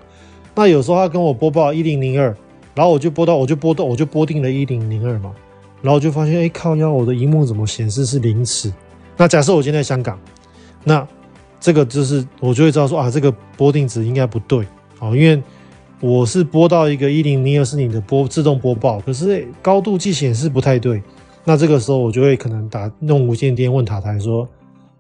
[0.55, 2.35] 那有时候他跟我播报一零零二，
[2.73, 5.31] 然后我就播到我就播到我就播定了一零零二嘛。
[5.85, 8.73] 然后就发现，哎，靠腰，我的荧幕怎么显示是零尺？
[9.15, 10.19] 那假设我今天在香港，
[10.83, 11.07] 那
[11.59, 14.65] 这个就是我就会知道说啊，这个波定值应该不对
[14.97, 15.39] 啊，因为
[16.01, 21.03] 我是播到一个一零零二是你的播自动播报，可是高度计显示不太对。
[21.43, 24.49] 那这个时候我就会可能打弄无线电问塔台说，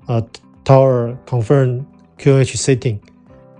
[0.05, 0.23] 呃
[0.63, 1.81] ，Tower confirm
[2.19, 2.99] QH setting，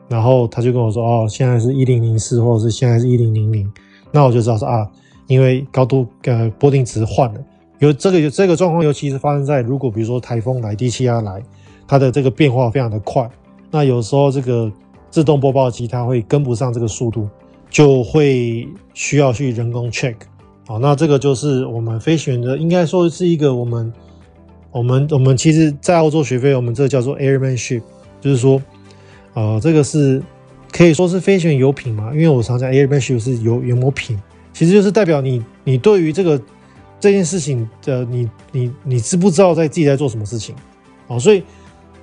[0.08, 3.68] 然后他就跟我说，哦，现在是一零零四，或者是现在是一零零零，
[4.12, 4.88] 那我就知道说啊。
[5.28, 7.40] 因为高度呃波定值换了。
[7.80, 11.44] 有这个有这个状况，尤其是发生在如果比如说台风来、低气压来，
[11.88, 13.30] 它的这个变化非常的快，
[13.70, 14.72] 那有时候这个
[15.10, 17.28] 自动播报机它会跟不上这个速度，
[17.70, 20.16] 就会需要去人工 check。
[20.68, 23.94] 好，那这个就是我们飞行员的，应该说是一个我们
[24.72, 27.82] 我们我们其实，在澳洲学飞，我们这叫做 airmanship，
[28.20, 28.62] 就是说，
[29.34, 30.24] 呃，这个是
[30.72, 34.20] 可以说是飞行员有品嘛，因为我常讲 airmanship 是有有没有品，
[34.56, 36.42] 其实就是代表你你对于这个。
[36.98, 40.56] 这件事情的你你你知不知道在自己在做什么事情？
[41.08, 41.40] 哦，所以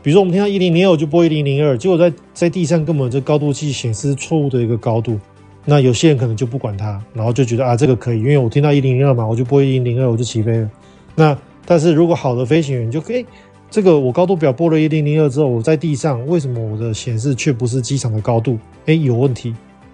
[0.01, 5.19] 比如说我们听到一零零二，我就播一零零二，结果在在地上根本这高度计显示错误的一个高度，
[5.65, 10.71] 那有些人可能就不管它，然后就觉得啊这个可以，因为我听到一零零二嘛，我就播一零零二，我就起飞了。
[11.17, 13.25] 那但是如果好的飞行员就可以，
[13.71, 18.57] 这个我高度表播了一零零二之后，我在地上为什么我的显示却不是机场的高度？
[18.87, 19.53] 哎，有问题。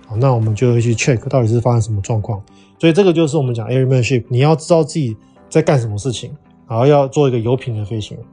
[0.09, 2.43] 好，那我们就会去 check 到底是发生什么状况。
[2.79, 5.15] 所以这个就是我们讲 airmanship，你要知道自己
[5.51, 6.35] 在干什么事情，
[6.67, 8.27] 然后要做一个有品的飞行员。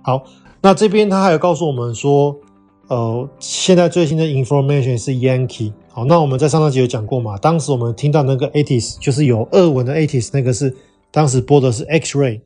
[0.00, 0.22] 好，
[0.62, 2.34] 那这边他还有告诉我们说，
[2.86, 5.74] 呃，现在最新的 information 是 Yankee。
[5.90, 10.74] 好，那我们在上上集有讲过嘛，当时我们听到那个 ATIS 就是有俄文的 ATIS，那个是
[11.10, 12.40] 当时播的是 X-ray。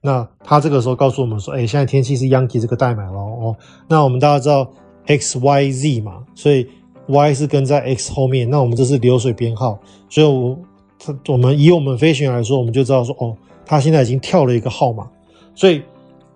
[0.00, 3.20] 那他这个时候告诉我们说，哎，现在天气是 Yankee 这个代码咯。
[3.20, 3.56] 哦，
[3.88, 4.68] 那我们大家知道
[5.06, 6.66] X、Y、Z 嘛，所以。
[7.06, 10.58] Y 是跟在 X 后面，那我们这是流水编号，所以我，
[11.06, 13.36] 我我们以我们飞行员来说，我们就知道说，哦，
[13.66, 15.06] 他现在已经跳了一个号码，
[15.54, 15.82] 所以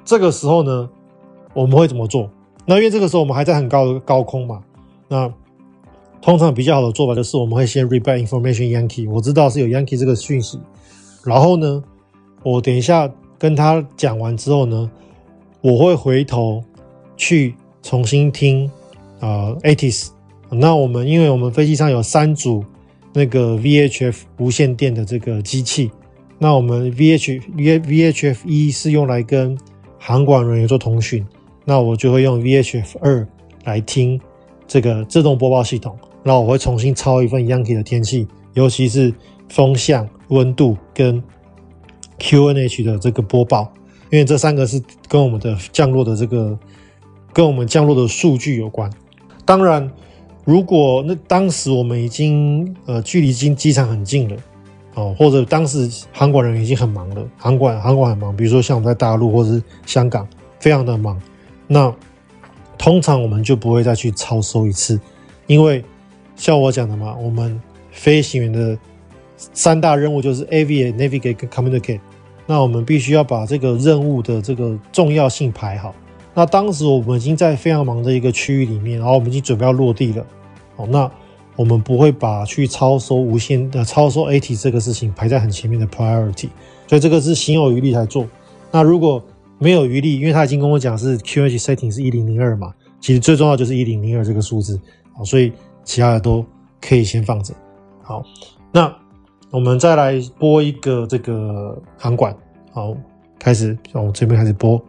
[0.05, 0.89] 这个时候呢，
[1.55, 2.29] 我们会怎么做？
[2.67, 4.63] 那因为这个时候我们还在很高的高空嘛，
[5.09, 5.33] 那
[6.21, 10.61] 通常比较好的做法就是我们会先 reback information Yankee，我知道是有 Yankee 这个讯息，
[11.25, 11.83] 然后呢，
[12.43, 14.91] 我等一下跟他讲完之后呢，
[15.63, 16.63] 我会回头
[17.17, 18.67] 去重新听
[19.19, 20.09] 啊、呃、ATIS。
[20.51, 22.65] 那我们，因为我们飞机上有三组
[23.13, 25.91] 那个 VHF 无线电的这个机器，
[26.39, 29.59] 那我们 VH VHF 一是用来跟
[29.99, 31.27] 航管人员做通讯，
[31.67, 33.29] 那我就会用 VHF 二
[33.65, 34.19] 来听
[34.67, 39.13] 这个自动播报系统，然后我会重新抄一份 Yankee 的天气，尤其是
[39.51, 41.23] 风向、温度跟
[42.19, 43.71] QNH 的这个播报，
[44.11, 46.59] 因为这三个是跟我们的降落的这个
[47.35, 48.91] 跟我们降落的数据有关，
[49.45, 49.91] 当然。
[50.49, 54.37] 如果那当时我们已经呃距离经机场很近了，
[54.95, 60.27] 哦，或者当时航管人已经很忙了，航管航管很忙，比如说像我们在大陆或者是香港，
[60.59, 61.21] 非常的忙，
[61.67, 61.95] 那
[62.79, 64.99] 通常我们就不会再去超收一次，
[65.49, 65.85] 因为
[66.35, 68.79] 像我讲的嘛，我们飞行员的
[69.37, 72.01] 三大任务就是 aviate、navigate communicate，
[72.47, 75.95] 那我们必须要把这个任务的这个重要性排好。
[76.33, 80.25] 那当时我们已经在非常忙的一个区域里面，然后我们已经准备要落地了。
[80.79, 81.11] 好，那
[81.57, 86.49] 我们不会把去超收无限的超收 AT 这个事情排在很前面的 priority，
[86.87, 88.29] 所以这个是心有余力才做。
[88.71, 89.21] 那如果
[89.59, 94.81] 没有余力，因为他已经跟我讲是 QH setting 是一零零二嘛，其实最重要就是一零零二这个数字，
[95.17, 96.47] 好，所以其他的都
[96.81, 97.53] 可以先放着。
[98.05, 98.23] 好，
[98.71, 98.95] 那
[99.51, 102.33] 我们再来播一个这个航管，
[102.71, 102.95] 好，
[103.37, 104.81] 开始，从我这边开始播。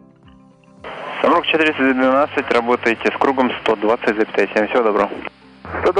[5.84, 5.94] but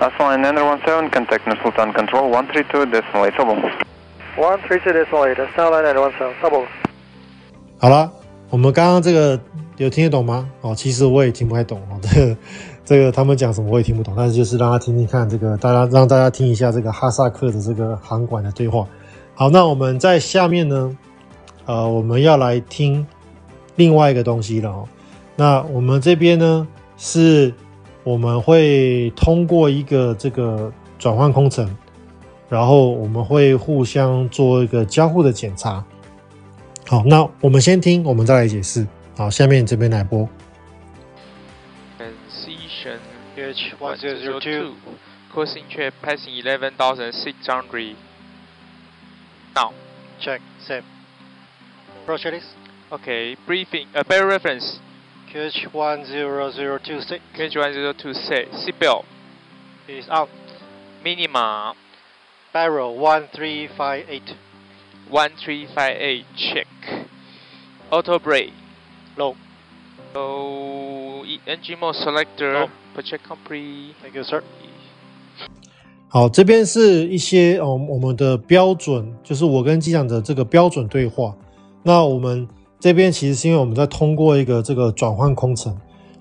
[0.00, 3.44] that's fine and once owned contentionalismoviews
[4.36, 5.06] 17,
[7.78, 8.10] 好了，
[8.50, 9.38] 我们刚刚这个
[9.76, 10.48] 有听得懂吗？
[10.60, 12.00] 哦，其实我也听不太懂哦。
[12.02, 12.36] 这 个
[12.84, 18.86] 这个他们讲什么我也听不懂，但是就是让大家听听看，这个大家让大家听一下这个哈萨克的这个航管的对话。
[19.34, 20.96] 好，那我们在下面呢，
[21.66, 23.06] 呃，我们要来听
[23.76, 24.88] 另外一个东西了哦。
[25.36, 26.66] 那我们这边呢，
[26.96, 27.52] 是
[28.02, 31.68] 我们会通过一个这个转换空层，
[32.48, 35.84] 然后我们会互相做一个交互的检查。
[36.86, 38.86] 好，那我们先听，我们再来解释。
[39.16, 40.28] 好，下面这边来播。
[41.98, 42.98] Transition
[43.36, 44.74] H one zero zero two,
[45.32, 47.96] crossing track passing eleven thousand six hundred.
[49.54, 49.72] Now,
[50.20, 50.84] check, same.
[52.04, 52.26] Approach
[52.92, 54.78] Okay, briefing, a better reference.
[55.33, 57.19] QH 10026.
[57.35, 58.47] QH 10026.
[58.65, 59.03] Seatbelt.
[59.87, 60.29] Is out.
[61.03, 61.73] Minima.
[62.53, 64.35] Barrel 1358.
[65.09, 66.25] 1358.
[66.35, 66.67] Check.
[67.91, 68.53] Auto brake.
[69.17, 69.35] Low.
[70.15, 71.23] Low.
[71.45, 72.67] Engine mode selector.
[73.03, 73.95] Check complete.
[74.01, 74.43] Thank you, sir.
[76.09, 81.35] 好，这边是一些哦，我们的标准，就是我跟机长的这个标准对话。
[81.83, 82.47] 那我们。
[82.84, 85.74] 这边其实是因为我们在通过一个这个转换空层，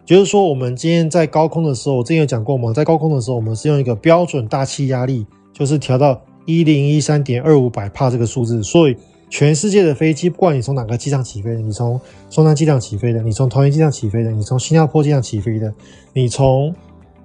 [0.05, 8.63] 就是说，我们今天在高空的时候，我之前有讲过嘛，在高空的时候，我们是用一个标准大气压力，就是调到一零一三点二五百帕这个数字。
[8.63, 8.95] 所以，
[9.29, 11.99] 全世界的飞机，不管你从哪个机场起飞的，你从
[12.29, 15.73] 松山机场起飞的，你从桃园机场起飞的，你从新加坡机场起飞的，
[16.13, 16.73] 你从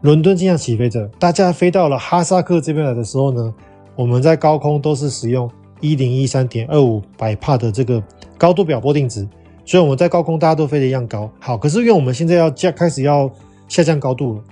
[0.00, 3.54] 伦敦机场起飞的，大家飞到了哈萨克这边来的时候呢，
[3.94, 5.48] 我们在高空都是使用
[5.80, 8.02] 一零一三点二五百帕的这个
[8.38, 9.28] 高度表波定值。
[9.66, 11.30] 所以我们在高空，大家都飞得一样高。
[11.38, 13.30] 好，可是因为我们现在要降，开始要
[13.68, 14.42] 下降高度了，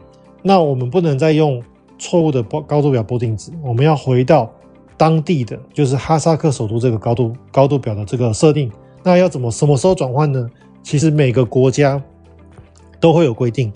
[0.43, 1.63] 那我们不能再用
[1.99, 4.53] 错误的高高度表波定值，我们要回到
[4.99, 8.71] 当地的，就是哈萨克首都这个高度高度表的这个设定。
[9.03, 10.51] 那要怎么什么时候转换呢？
[10.83, 12.03] 其实每个国家
[13.01, 13.73] 都会有规定，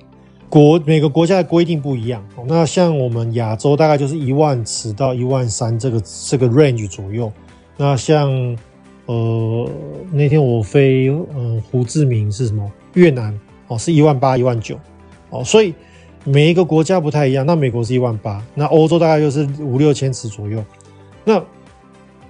[0.51, 2.23] 国每个国家的规定不一样。
[2.47, 7.33] 那像我们亚洲大概就是一万尺到一万三这个这个 range 左右。
[7.79, 8.31] 那像
[9.11, 9.69] 呃，
[10.13, 12.71] 那天我飞，嗯、胡志明是什么？
[12.95, 14.79] 越南哦，是一万八、一万九
[15.31, 15.75] 哦，所以
[16.23, 17.45] 每一个国家不太一样。
[17.45, 20.65] 那美国是一万八，那欧洲大概就是五六千尺左右。
[21.25, 21.43] 那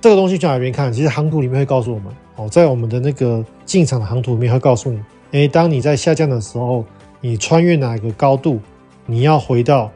[0.00, 0.90] 这个东西去哪边看？
[0.90, 4.98] 其实航图里面会告诉我们哦，在我们的那个进场的航图里面会告诉你，
[5.32, 6.82] 哎，当你在下降的时候，
[7.20, 8.58] 你穿越哪个高度，
[9.04, 9.92] 你要回到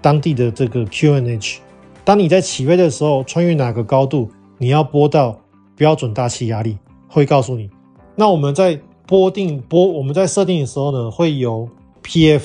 [0.00, 1.56] 当地的这个 QNH。
[2.04, 5.39] 当你在起飞的时候，穿越哪个高度，你要拨到。
[5.80, 6.76] 标准大气压力
[7.08, 7.70] 会告诉你，
[8.14, 11.66] 那我们在拨定拨我们在设定的时候呢，会由
[12.02, 12.42] PF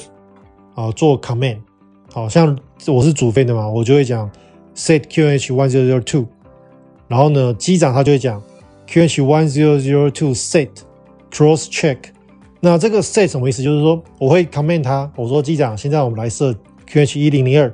[0.74, 1.58] 啊做 command，
[2.14, 4.32] 好像我是主飞的嘛，我就会讲
[4.74, 6.26] set QH one zero zero two，
[7.10, 8.42] 然后呢机长他就会讲
[8.88, 10.70] QH one zero zero two set
[11.30, 11.98] cross check，
[12.62, 13.62] 那这个 set 什么意思？
[13.62, 16.56] 就是说我会 command 他，我说机长，现在我们来设
[16.90, 17.74] QH 一零零二，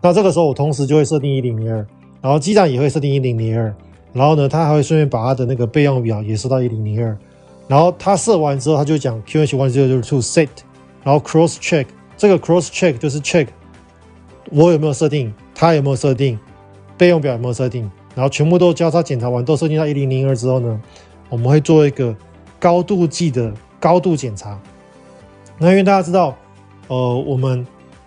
[0.00, 1.86] 那这个时候我同时就会设定一零零二，
[2.22, 3.76] 然后机长也会设定一零零二。
[4.14, 7.18] 然后呢，他还会顺便把他的那个备用表也设到一零零二，
[7.68, 10.48] 然后他设完之后，他就讲 QNH one zero zero two set，
[11.02, 11.84] 然后 cross check，
[12.16, 13.48] 这个 cross check 就是 check
[14.50, 16.38] 我有没有设定，他有没有设定，
[16.96, 20.80] 备用表有没有设定，然后全部都交叉检查完，都设定到一零零二之后呢，
[21.28, 22.14] 我们会做一个
[22.60, 24.56] 高度计的高度检查。
[25.58, 26.36] 那因为大家知道，
[26.86, 27.66] 呃，我们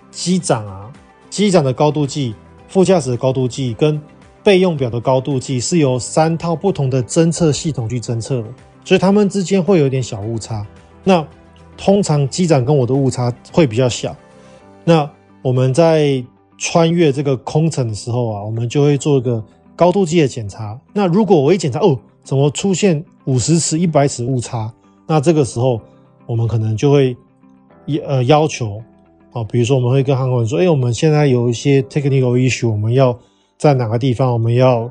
[0.09, 0.91] 机长啊，
[1.29, 2.33] 机长的高度计，
[2.67, 4.01] 副驾驶的高度计跟
[4.47, 8.47] 备用表的高度计是由三套不同的侦测系统去侦测的，
[8.85, 10.65] 所以它们之间会有点小误差。
[11.03, 11.27] 那
[11.75, 14.15] 通常机长跟我的误差会比较小。
[14.85, 16.23] 那我们在
[16.57, 19.43] 穿越这个空层的时候啊，我们就会做一个
[19.75, 20.79] 高度计的检查。
[20.93, 24.73] 那如果我一检查哦，怎么出现五十尺、一百尺误差？
[25.05, 25.81] 那这个时候
[26.25, 27.17] 我们可能就会
[28.05, 28.81] 呃要求
[29.33, 33.19] 啊，比如说我们会跟航空人说，哎，我们现在有一些 technical issue，我们要。
[33.57, 34.89] 在哪个地方我们要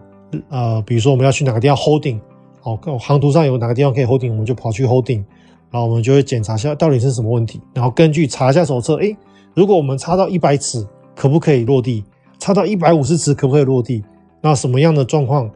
[0.49, 2.19] 呃，比如说我们要去哪个地方 holding，
[2.63, 5.23] 哦，航图上有哪个地方可以 holding，我们就跑去 holding，
[5.71, 9.17] 然后我们就会检查一下到底是什么问题，然后根据查一下手册，诶，
[9.55, 12.05] 如果我们差到一百尺可不可以落地？
[12.39, 14.03] 差到一百五十尺可不可以落地？
[14.43, 15.49] 那什么样的状况，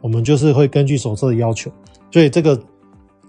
[0.00, 1.70] 我们就是会根据手册的要求。
[2.12, 2.60] 所以这个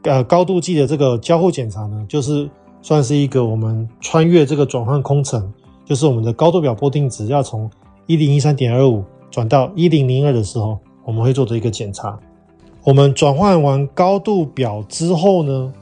[0.04, 2.48] 呃高度计的这个交互检查呢，就是
[2.82, 5.52] 算是一个我们穿越这个转换空层，
[5.86, 7.70] 就是我们的高度表波定值要从
[8.06, 9.04] 一零一三点二五。
[9.32, 12.20] 转到一零零二的时候，我们会做的一个检查。
[12.84, 15.74] 我们转换完高度表之后呢，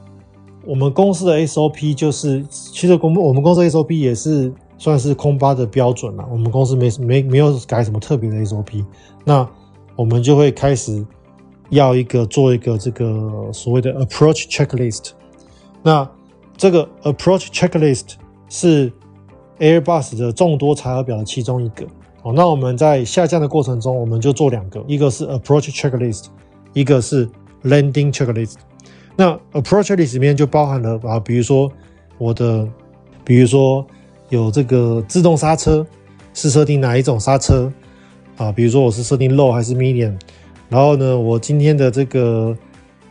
[0.64, 6.28] 我们公司的 SOP 就是，其实公我们公司 SOP 也是算是空巴的标准了。
[6.30, 8.84] 我们公司没没没有改什么特别的 SOP。
[9.24, 9.48] 那
[9.96, 11.04] 我们就会开始
[11.70, 15.10] 要一个做一个这个所谓的 approach checklist。
[15.82, 16.08] 那
[16.56, 18.14] 这个 approach checklist
[18.48, 18.92] 是
[19.58, 21.86] Airbus 的众多查核表的其中一个。
[22.34, 26.26] 那我们在下降的过程中，我们就做两个，一个是 approach checklist，
[26.72, 27.28] 一个是
[27.64, 28.54] landing checklist。
[29.16, 31.70] 那 approach checklist 里面就包含了啊，比如说
[32.18, 32.68] 我的，
[33.24, 33.86] 比如说
[34.28, 35.86] 有这个自动刹车
[36.34, 37.72] 是设定哪一种刹车
[38.36, 38.50] 啊？
[38.52, 40.18] 比如说我是设定 low 还是 medium？
[40.68, 42.56] 然后呢，我今天的这个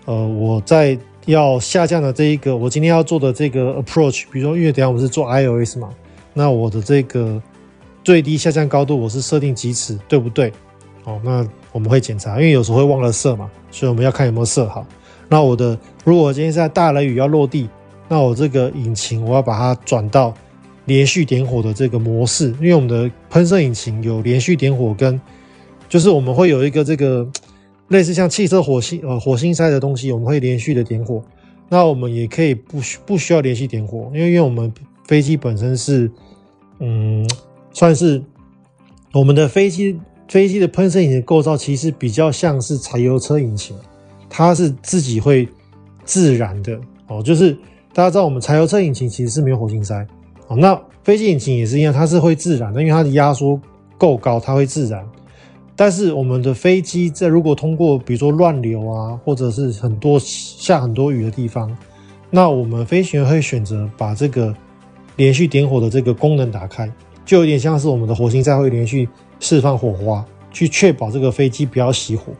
[0.05, 5.89] 呃，我在要下降的这一个，我今天要做的这个 approach，比如说因为等下我们是做 iOS 嘛，
[6.33, 7.41] 那我的这个。
[8.07, 10.49] 最低下降高度我是设定几尺，对不对？
[11.03, 14.87] 哦，那我们会检查，因为有时候会忘了设嘛，所以我们要看有没有设好。
[15.27, 17.67] 那我的，如果今天在大雷雨要落地，
[18.07, 20.33] 那我这个引擎我要把它转到
[20.85, 25.19] 连续点火的这个模式，因为我们的喷射引擎有连续点火跟，
[25.89, 27.27] 就是我们会有一个这个
[27.89, 31.21] 类似像汽车火星呃火星塞的东西，我们会连续的点火。
[31.67, 36.09] 那我们也可以不需不需要连续点火，因为因为我们飞机本身是
[36.79, 37.29] 嗯。
[37.77, 38.19] 算是
[39.13, 43.77] 我们的飞机飞机的喷射引擎构造，其实比较像是柴油车引擎，
[44.27, 45.47] 它是自己会
[46.03, 46.75] 自燃的
[47.05, 47.55] 哦，就是
[47.93, 49.95] 大家知道我们柴油车引擎其实是没有火星塞，
[50.47, 53.61] 哦，那飞机引擎也是一样，它是会自燃的，因为它的压缩
[53.95, 55.07] 够高，它会自燃。
[55.75, 61.77] 但是我们的飞机在如果通过比如说乱流啊，或者是很多下很多雨的地方，
[62.31, 64.51] 那我们飞行员会选择把这个
[65.15, 66.91] 连续点火的这个功能打开，
[67.27, 69.07] 就有点像是我们的火星在会连续
[69.41, 72.31] 释放火花，去确保这个飞机不要熄火。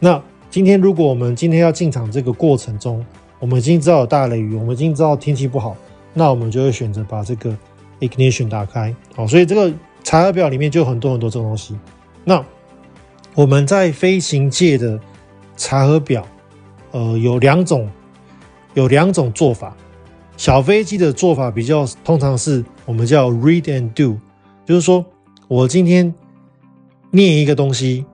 [0.00, 0.20] 那
[0.50, 3.02] 今天如果我们今天要进场这个过程中，
[3.38, 5.76] 我们已经知道有大雷雨，我们已经知道天气不好，
[6.12, 7.56] 那我们就会选择把这个
[8.00, 8.92] ignition 打开。
[9.14, 9.72] 好，所以这个
[10.02, 11.78] 查核表里面就很多很多这种东西。
[12.24, 12.44] 那
[13.34, 14.98] 我们在飞行界的
[15.56, 16.26] 查核表，
[16.90, 17.88] 呃，有两种，
[18.74, 19.76] 有两种做法。
[20.36, 24.18] 小飞机的做法比较通常是我们叫 read and do，
[24.72, 25.04] 就是说
[25.48, 26.14] 我今天
[27.10, 28.06] 念一个东西，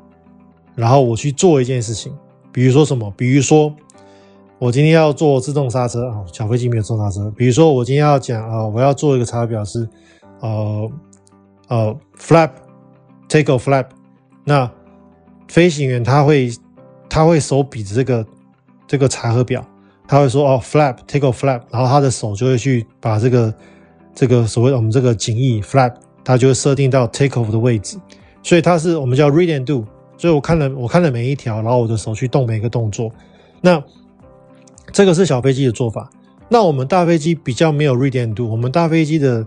[0.74, 2.12] 然后我去做一件事情。
[2.50, 3.08] 比如说什么？
[3.16, 3.72] 比如说
[4.58, 7.30] 我今天要做自动刹车啊，小飞机没有自动刹车。
[7.36, 9.88] 比如说我今天要讲啊，我要做一个查表是
[10.40, 10.90] 呃
[11.68, 12.50] 呃 flap
[13.28, 13.86] take off flap，
[14.42, 14.68] 那
[15.46, 16.50] 飞行员他会
[17.08, 18.26] 他会手比着这个
[18.88, 19.64] 这个查核表，
[20.08, 23.54] 他会说哦 flap take off flap，然后他的手就会去把这个
[24.12, 25.94] 这个所谓我们这个襟翼 flap，
[26.28, 27.96] 它就会设定到 take off 的位置，
[28.42, 29.84] 所以它是我们叫 read and do，
[30.18, 33.10] 所以我看了我看了每一条，然后我的手去动每一个动作，
[33.62, 33.82] 那
[34.92, 36.10] 这个是小飞机的做法。
[36.48, 39.46] 那我们大飞机比较没有 read and do，我们大飞机的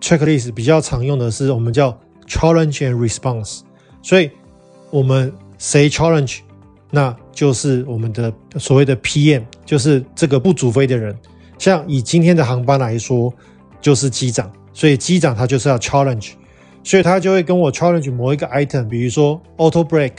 [0.00, 1.96] checklist 比较常用的是我们叫
[2.26, 3.60] challenge and response，
[4.02, 4.30] 所以。
[4.88, 6.38] 我们谁 challenge，
[6.92, 11.14] 那就是我们的所谓的 PM，就是这个不主飞的人。
[11.58, 13.34] 像以今天的航班来说，
[13.80, 16.32] 就是机长，所以机长他就是要 challenge，
[16.84, 20.12] 所以他就会跟我 challenge 某一个 item，比如说 auto break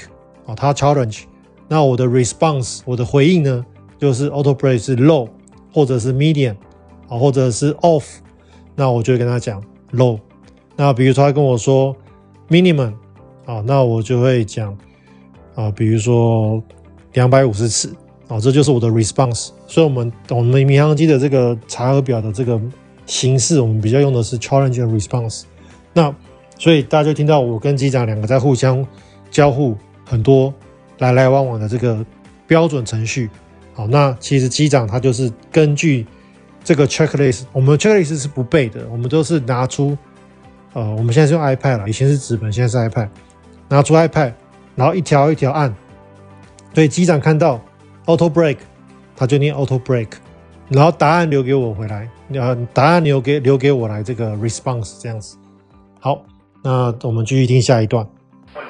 [0.48, 1.26] 啊，他 challenge。
[1.68, 3.64] 那我的 response，我的回应呢，
[4.00, 5.30] 就是 auto break 是 low，
[5.72, 6.56] 或者是 medium，
[7.08, 8.06] 啊，或者是 off，
[8.74, 10.20] 那我就会跟他讲 low。
[10.76, 11.96] 那比如说他跟我说
[12.50, 12.94] minimum。
[13.46, 14.78] 啊，那我就会讲
[15.56, 16.62] 啊，比如说
[17.14, 17.96] 两百五十次
[18.28, 19.52] 啊，这就是我的 response。
[19.68, 22.60] 所以，我们我们民航机的这个查核表的这个
[23.08, 25.46] 形式，我们比较用的是 challenge and response。
[25.94, 26.14] 那
[26.60, 28.86] 所以大家就听到我跟机长两个在互相
[29.32, 30.54] 交互很多
[31.00, 32.06] 来来往往的这个
[32.46, 33.28] 标准程序。
[33.74, 36.06] 好，那其实机长他就是根据
[36.64, 39.98] 这个 checklist，我们 checklist 是不背的，我们都是拿出
[40.74, 43.10] 呃，我们现在是用 iPad 了，以前是纸本，现在是 iPad。
[43.70, 44.32] 拿出 iPad，
[44.76, 45.76] 然后一条一条按，
[46.74, 47.60] 所以机长看到
[48.06, 48.56] auto break，
[49.14, 50.08] 他就念 auto break，
[50.70, 55.37] 然后答案留给我回来，呃，答案留给留给我来这个 response 这样子。
[56.01, 56.23] 好，
[56.63, 58.07] 那我们继续听下一段。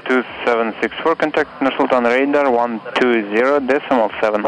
[0.04, 4.42] Two seven six four contact Nursultan radar one two zero decimal seven.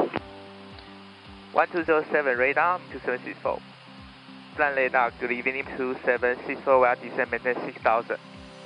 [1.53, 3.59] One two zero seven radar two seven six four.
[4.59, 6.81] Land radar good evening two seven six four.
[6.81, 8.19] We are descend maintain six thousand.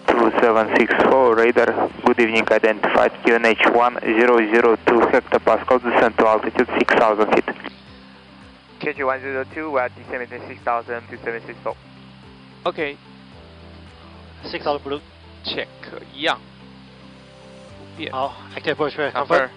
[0.07, 7.45] 2764 radar, good evening, identified QNH 1002 hectopascal, descent to altitude 6000 feet.
[8.83, 11.77] QNH 102, we are descending 6000 to 764.
[12.65, 15.01] OK，six out blue
[15.45, 15.69] check
[16.15, 16.41] 一样，
[17.79, 18.13] 不变。
[18.13, 19.49] 好，active push fair，confirm。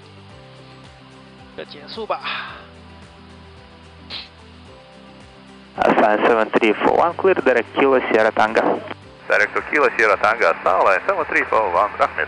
[1.57, 2.19] 再减速吧。
[5.77, 8.79] Ascend 7341, clear direct Kilo Sierra Tango.
[9.27, 12.27] Director Kilo Sierra Tango, Starline 7341, Ahmed.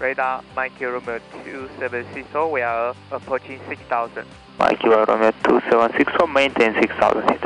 [0.00, 4.24] Radar, Mike Romeo 2764, we are approaching 6000.
[4.58, 7.40] Mike Romeo 2764, maintain 6000 feet.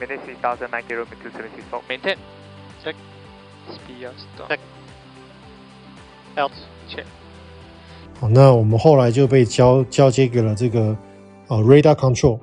[0.00, 1.82] Maintain 6000, Mike Romeo 2764.
[1.88, 2.16] Maintain.
[2.84, 2.96] Check.
[3.70, 4.48] Speed stop.
[4.48, 4.60] Check.
[6.36, 6.52] Out.
[6.88, 7.04] Check.
[8.20, 10.96] 好，那我们后来就被交交接给了这个
[11.48, 12.38] 呃 radar control。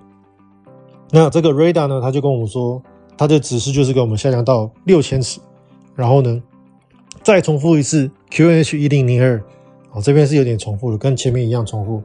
[1.11, 2.81] 那这个 radar 呢，他就跟我们说。
[3.17, 5.41] 他的指示就是给我们下降到六千尺，
[5.93, 6.41] 然后呢，
[7.23, 9.41] 再重复一次 QNH 一零零二，
[9.91, 12.01] 哦，这边是有点重复的，跟前面一样重复，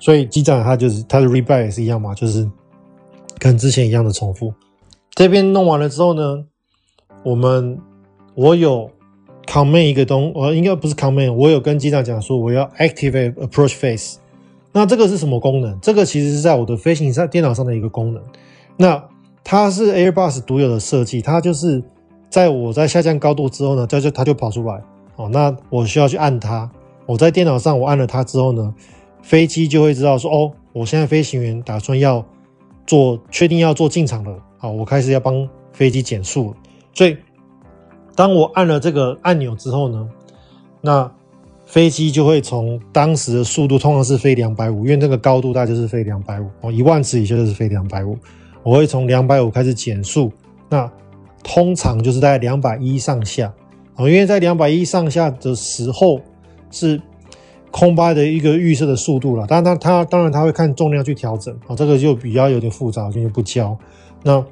[0.00, 2.48] 所以机长他就是他的 readback 也是一样嘛，就是
[3.38, 4.52] 跟之前一样的重复。
[5.14, 6.44] 这边弄完了之后呢，
[7.22, 7.78] 我们
[8.34, 8.90] 我有
[9.46, 14.16] command 一个东，呃，应该不是 command，我有跟机长讲说我要 activate approach phase。
[14.72, 15.78] 那这个是什么功能？
[15.80, 18.22] 这个其实是在我的飞行上电脑上的一个功能。
[18.76, 19.02] 那
[19.42, 21.82] 它是 Airbus 独有的设计，它就是
[22.28, 24.82] 在我在下降高度之后呢，它就它就跑出来
[25.16, 25.28] 哦。
[25.32, 26.70] 那我需要去按它，
[27.06, 28.74] 我在电脑上我按了它之后呢，
[29.22, 32.24] 飞机就会知道说哦，我现在飞行员打算要
[32.86, 36.54] 做，确定要做进场了，好，我开始要帮飞机减速。
[36.92, 37.16] 所以
[38.14, 40.08] 当我按了这个按钮之后呢，
[40.80, 41.10] 那
[41.64, 48.16] 飞机就会从当时的速度通常是飞两百五，因为那个高度大概就是飞两百五哦，一万尺以下就是飞两百五。
[48.62, 50.32] 我会从两百五开始减速，
[50.68, 50.90] 那
[51.48, 53.54] 通常就是在两百一上下
[53.94, 56.20] 啊，因为在两百一上下的时候
[56.72, 57.00] 是
[57.70, 59.46] 空巴的一个预设的速度了。
[59.46, 63.78] 当然它它当然它会看重量去调整啊，这个就比较有点复杂，我就不教。
[64.24, 64.44] 那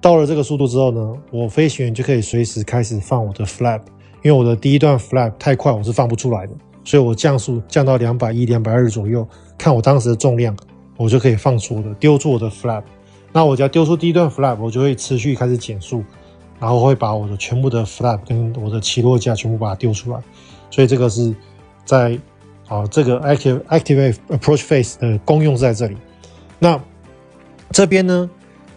[0.00, 3.80] 到了这个速度之后呢，我飞行员就可以随时开始放我的 flap。
[4.22, 9.26] 因为我的第一段 flap 太快，我是放不出来的，所以我降速降到两百一、两百二左右，
[9.56, 10.56] 看我当时的重量，
[10.96, 12.82] 我就可以放出我的丢出我的 flap。
[13.32, 16.02] 那我只要丢出第一段 flap，我就会持续开始减速，
[16.64, 20.18] 然后会把我的全部的 flap 跟我的起落架全部把它丢出来。
[20.70, 21.34] 所以这个是
[21.84, 22.18] 在
[22.68, 25.96] 啊这个 active active approach phase 的功用在这里。
[26.58, 26.80] 那
[27.70, 28.30] 这边呢，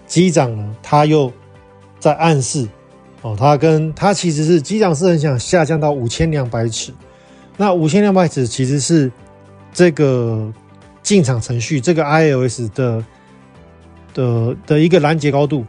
[0.06, 1.32] 机长呢，他又
[1.98, 2.68] 在暗示。
[3.22, 6.94] 哦，他跟他其实是机长是很想下降到五千两百尺，
[7.56, 9.10] 那五千两百尺其实是
[9.72, 10.52] 这个
[11.02, 13.06] 进场程序这个 ILS 的
[14.14, 15.64] 的的一个拦截高度。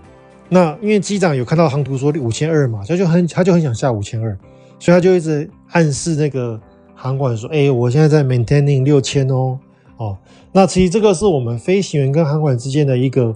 [0.49, 4.37] 那因为机长有看到航图说五千二嘛，他就很他就很想下五千二，
[4.79, 6.59] 所以他就一直暗示那个
[6.95, 9.59] 航管说：“哎、我现在在 maintaining 六千哦。”
[9.99, 10.17] 哦，
[10.53, 13.35] 那其实这个是我们飞行员跟航管之间的一个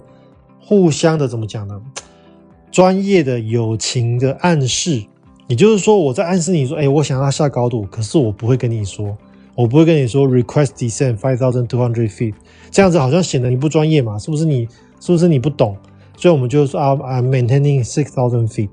[0.59, 1.79] 互相的怎么讲呢？
[2.71, 5.03] 专业的友情的暗示，
[5.47, 9.15] 也就是说，我在暗示你说，哎、我想要下高度，可是我不会跟你说，
[9.55, 12.33] 我不会跟你说 request descent five thousand two hundred feet，
[12.71, 14.67] 这样子好像显得你不专业嘛，是不是你？
[15.01, 15.75] 是不是你不懂？
[16.23, 18.69] 所以我们就说啊，I'm maintaining six thousand feet，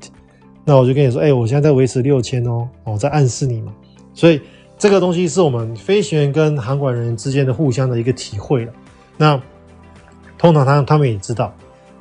[0.65, 3.73] 那我就跟你说，哎、我现在在维持六千哦，我在暗示你嘛。
[4.15, 4.41] 所以
[4.79, 8.73] 这个东西是我们飞行员跟航管人员之间的互相的一个体会了。
[9.17, 9.43] 那
[10.39, 11.53] 通常他他们也知道，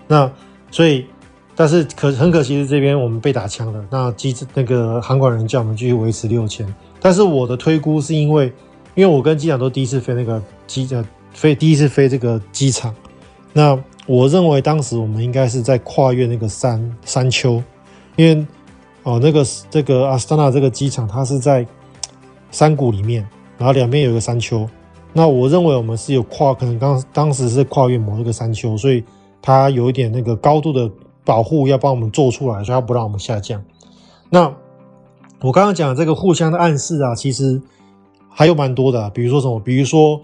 [0.08, 0.32] 那
[0.70, 1.08] 所以。
[1.56, 3.84] 但是可很可惜是这边我们被打枪了。
[3.90, 6.66] 那机那个航管人叫我们继续维持六千。
[7.02, 8.46] 但是我的推估是因为，
[8.96, 12.96] 因为我跟机长都第一次飞那个机呃飞第一次飞这个机场。
[13.52, 13.78] 那
[14.10, 17.62] 我认为当时我们应该是在跨越那个山山丘，
[18.16, 18.44] 因为
[19.04, 21.64] 哦那个这个阿斯塔纳这个机场它是在
[22.50, 23.24] 山谷里面，
[23.60, 24.68] 然后两边有一个山丘。
[25.14, 29.04] 那我认为我们是有跨，可能当当时是跨越某一个山丘，所以
[29.40, 30.90] 它有一点那个高度的。
[31.26, 33.64] 保护要帮我们做出来，所以它不让我们下降。
[34.32, 34.52] 那
[35.42, 37.62] 我刚刚讲这个互相的暗示啊，其实
[38.32, 39.08] 还有蛮多的。
[39.12, 39.60] 比如说什么？
[39.60, 40.20] 比如说，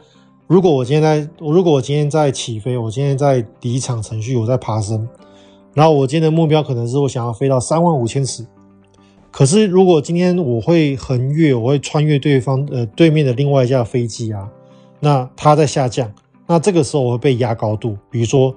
[0.47, 5.07] 如果我今天在，如果我今天在起飞，我今天在离场程序，我在爬升，
[5.73, 8.45] 然后我今天的目标可能是我想要飞到三万五千尺。
[9.31, 14.49] 可是如果今天我会横越，我会穿越对方呃对面的另外一架飞机啊，
[14.99, 16.11] 那它在下降，
[16.47, 17.97] 那这个时候我会被压高度。
[18.09, 18.55] 比如说，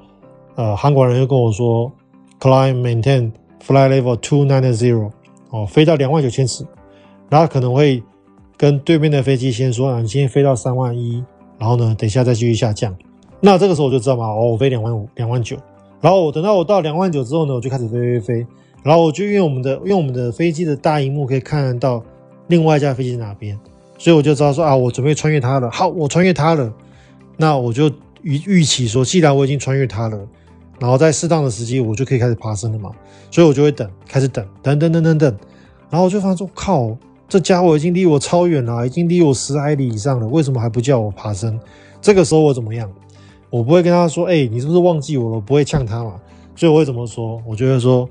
[0.55, 1.93] 呃，航管人又跟我说。
[2.41, 5.11] Climb maintain fly level two nine zero，
[5.51, 6.65] 哦，飞到两万九千尺，
[7.29, 8.01] 然后可能会
[8.57, 11.25] 跟对面的飞机先说，啊，你先飞到三万一，
[11.59, 12.97] 然后呢，等一下再继续下降。
[13.41, 15.57] 那这个时候我就知道嘛，哦，我飞两万五，两万九，
[16.01, 18.47] 然后我等到我到两万九之后呢，我就开始飞飞飞，
[18.83, 22.03] 然后我就用我们的用我们的飞机的大荧幕可以看得到
[22.47, 23.59] 另外一架飞机在哪边，
[23.99, 25.71] 所以我就知道说啊，我准备穿越它了。
[25.71, 26.73] 好，我穿越它了，
[27.37, 27.89] 那我就
[28.23, 30.19] 预预期说，既然我已经穿越它了。
[30.81, 32.93] 然后在适当的时机，我就可以开始爬升了嘛，
[33.33, 35.37] 所以我就会等，开始等，等等等等等，
[35.91, 36.97] 然后我就发现说，靠，
[37.29, 41.61] 这家伙已经离我超远了，已经离我十海里以上了，为什么还不叫我爬升？
[42.01, 42.91] 这个时候我怎么样？
[43.51, 45.37] 我不会跟他说，哎、你是不是忘记我了？
[45.37, 46.15] 我不会呛他嘛，
[46.57, 47.41] 所以我会怎么说？
[47.47, 48.09] 我就会说，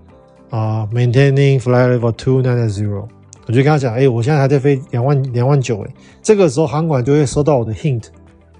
[0.49, 3.07] 啊、，maintaining flight level two nine zero，
[3.47, 5.91] 我就跟他讲，哎、我现在还在飞两万两万九，哎，
[6.21, 8.03] 这个时候航管就会收到我的 hint，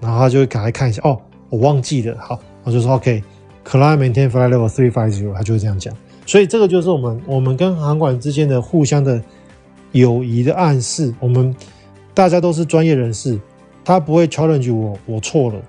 [0.00, 3.22] 然后他就会赶快看一下，哦，我忘记了，好，我就说 OK。
[3.64, 5.94] Climb maintain flight level three five zero，他就会这样讲，
[6.24, 9.22] 所以这个就是我们我们跟航管之间的互相的
[9.92, 11.14] 友谊的暗示。
[11.20, 11.54] 我们
[12.14, 13.38] 大家都是专业人士，
[13.84, 15.60] 他不会 challenge 我，我错了，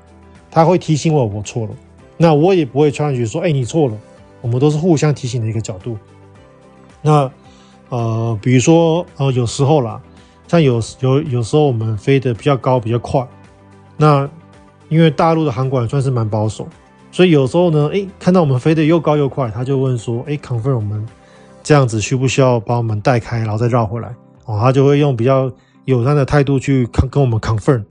[0.49, 1.71] 他会提醒我我错了，
[2.17, 3.97] 那我也不会 challenge 说，哎、你错了。
[4.41, 5.97] 我们都是互相提醒的一个角度。
[7.01, 7.29] 那
[7.89, 10.01] 呃，比如说呃，有时候啦，
[10.47, 13.27] 像有有有时候我们飞得比较高比较快，
[13.97, 14.29] 那
[14.87, 16.65] 因为大陆的航管算是蛮保守。
[17.11, 21.05] 所以有时候呢，哎，看到我们飞得又高又快，他就问说，哎，confirm 我们
[21.69, 24.09] 这样子需不需要把我们带开，然后再绕回来？
[24.45, 25.51] 哦，他就会用比较
[25.85, 27.83] 友善的态度去跟我们 confirm。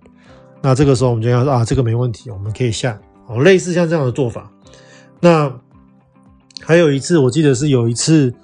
[0.60, 2.98] 那这个时候我们就要说啊，这个没问题，我们可以下。
[3.28, 4.50] 哦，类似像这样的做法。
[5.20, 5.48] 那
[6.60, 8.34] 还有一次，我记得是有一次，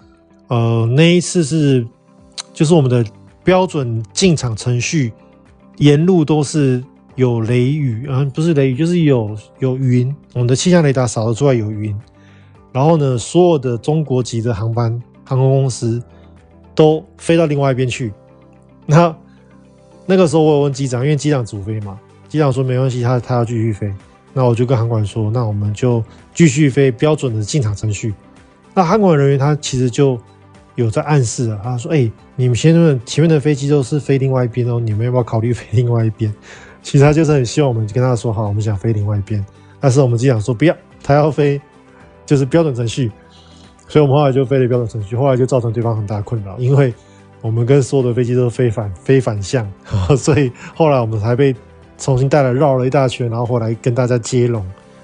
[0.47, 1.85] 呃，那一次是
[2.53, 3.05] 就是我们的
[3.43, 5.13] 标准进场程序，
[5.79, 6.81] 沿路都是。
[7.17, 10.15] 有雷雨啊，不是雷雨，就是有有云。
[10.33, 11.93] 我们的气象雷达扫得出来有云。
[12.73, 16.03] 然后呢，所有的中国籍的航班航空公司
[16.75, 18.13] 都飞到另外一边去。
[18.87, 19.15] 那
[20.07, 21.99] 那个时候我有问机长，因为机长主飞嘛，
[22.29, 23.93] 机长说没关系，他他要继续飞。
[24.33, 26.03] 那我就跟航管说，那我们就
[26.35, 28.13] 继续飞标准的进场程序。
[28.75, 30.19] 那航管人员他其实就
[30.75, 36.35] 有在暗示了，他说：“哎、你们先生前面的飞机都是飞另外一边哦，你们要不要考虑飞另外一边？”
[36.83, 39.43] 其实他就是很希望我们跟他说好，我们想飞另外一边。
[39.81, 41.61] 但是我们机长说不要，他要飞
[42.27, 43.13] 就是标准程序。
[43.89, 46.93] 所以我们后来就飞了标准程序，后来就造成对方很大困扰，因为
[47.41, 49.71] 我们跟所有的飞机都是飞反飞反向，
[50.17, 51.55] 所以后来我们才被。
[51.97, 54.61] 重新带来绕了一大圈，然后回来跟大家接龙。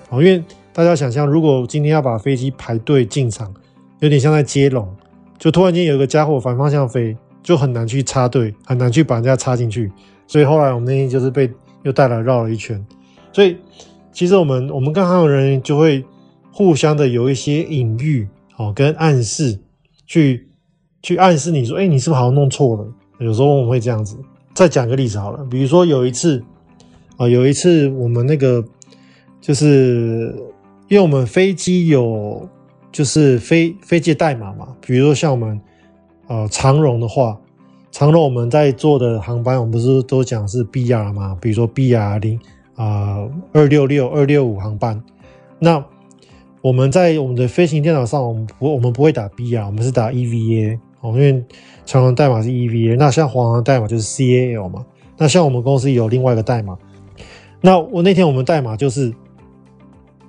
[0.08, 3.54] 哦，因为大家想象，如果今天要把飞机排队进场，
[4.00, 4.92] 有点像在接龙，
[5.38, 9.90] 就突然间有个家伙反方向飞，就很难去插队，很难去把人家插进去。
[10.26, 11.48] 所以后来我们那天就是被
[11.84, 12.84] 又带来绕了一圈。
[13.32, 13.56] 所以
[14.12, 16.04] 其实我们我们跟航管人就会
[16.50, 18.28] 互相的有一些隐喻
[18.60, 19.58] 哦，跟暗示，
[20.06, 20.48] 去
[21.02, 22.86] 去暗示你说，哎，你是不是好像弄错了？
[23.18, 24.18] 有时候我们会这样子。
[24.52, 26.42] 再讲个例子好了，比如说有一次。
[27.16, 28.64] 啊，有一次我们那个
[29.42, 30.34] 就是
[30.88, 32.48] 因为我们飞机有
[32.90, 35.60] 就是飞飞机代码嘛，比如说像我们
[36.28, 37.38] 呃长荣的话，
[37.92, 42.40] 长荣我们在做的航班，我们不是都讲是 BR 嘛，比如说 BR 零
[42.74, 43.18] 啊
[43.52, 45.04] 二六六二六五航班，
[45.58, 45.84] 那
[46.62, 51.42] 我们在我们的飞行电脑上，我们不我们不会打 BR，我们是打 EVA 哦，因为
[51.86, 54.84] 长荣代码是 EVA，那像黄航代码就是 CAL 嘛，
[55.16, 56.76] 那像我们公司有另外一个代码。
[57.62, 59.10] 那我那天我们代码就是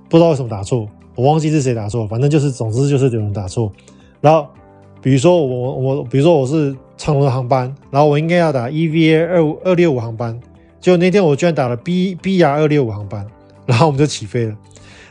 [0.09, 3.71] 不知道为什么打错，我忘记是谁打错，反正就是总之就是有人打错。
[4.21, 4.47] 然后
[5.01, 10.39] 比如说我我比如说我是长龙的航班，然后我应该要打 EVA 二五二六五航班，
[10.79, 13.27] 结果那天我居然打了 B BR 二六五航班，
[13.65, 14.55] 然后我们就起飞了。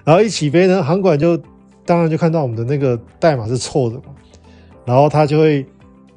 [0.05, 1.37] 然后一起飞呢，航管就
[1.85, 4.05] 当然就看到我们的那个代码是错的嘛，
[4.85, 5.65] 然后他就会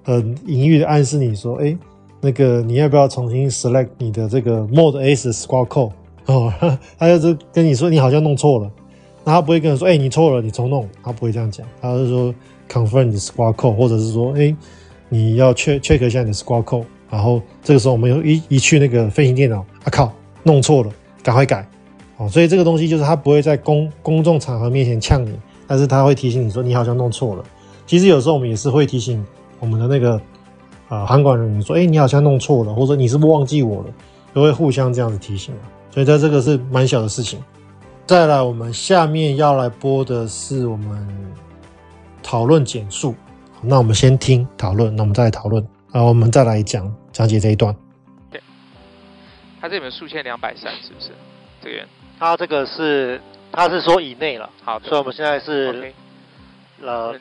[0.04, 1.78] 很隐喻的暗示你说，哎。
[2.26, 5.92] 那个你要不要重新 select 你的这个 mode S squawk code
[6.28, 6.54] 哦？
[6.98, 8.72] 他就是跟你说你好像弄错了，
[9.26, 12.34] 那他不会跟你说哎、你错了你重弄，他不会这样讲，他是说
[12.72, 14.56] confirm 你的 squawk code，或者是说哎、
[15.10, 20.10] 你要 check check 一下你的 squawk code，然后这个时候我们又一一去那个飞行电脑，啊靠
[20.44, 20.90] 弄错了，
[21.22, 21.68] 赶快改
[22.30, 27.43] 所以这个东西就是他不会在公公众场合面前呛你，但是他会提醒你说你好像弄错了。
[27.86, 29.26] 其实有时候我们也是会提醒
[29.59, 30.21] 我们的那个。
[30.89, 33.89] 啊，航管人员说：“哎、你好像弄错了，或者你是不忘记我了？”
[34.32, 35.55] 都会互相这样子提醒。
[35.89, 37.41] 所以，在这个是蛮小的事情。
[38.05, 41.07] 再来，我们下面要来播的是我们
[42.21, 43.15] 讨论减速。
[43.59, 47.76] 那我们先听讨论，那我们再来讨论，然后我们再来讲讲解这一段。
[48.30, 48.39] 对，
[49.59, 51.11] 他这里面速限两百三，是不是？
[51.63, 51.88] 这边，
[52.20, 54.49] 他这个是，他是说以内了。
[54.64, 55.93] 好，所以我们现在是
[56.82, 57.16] 呃。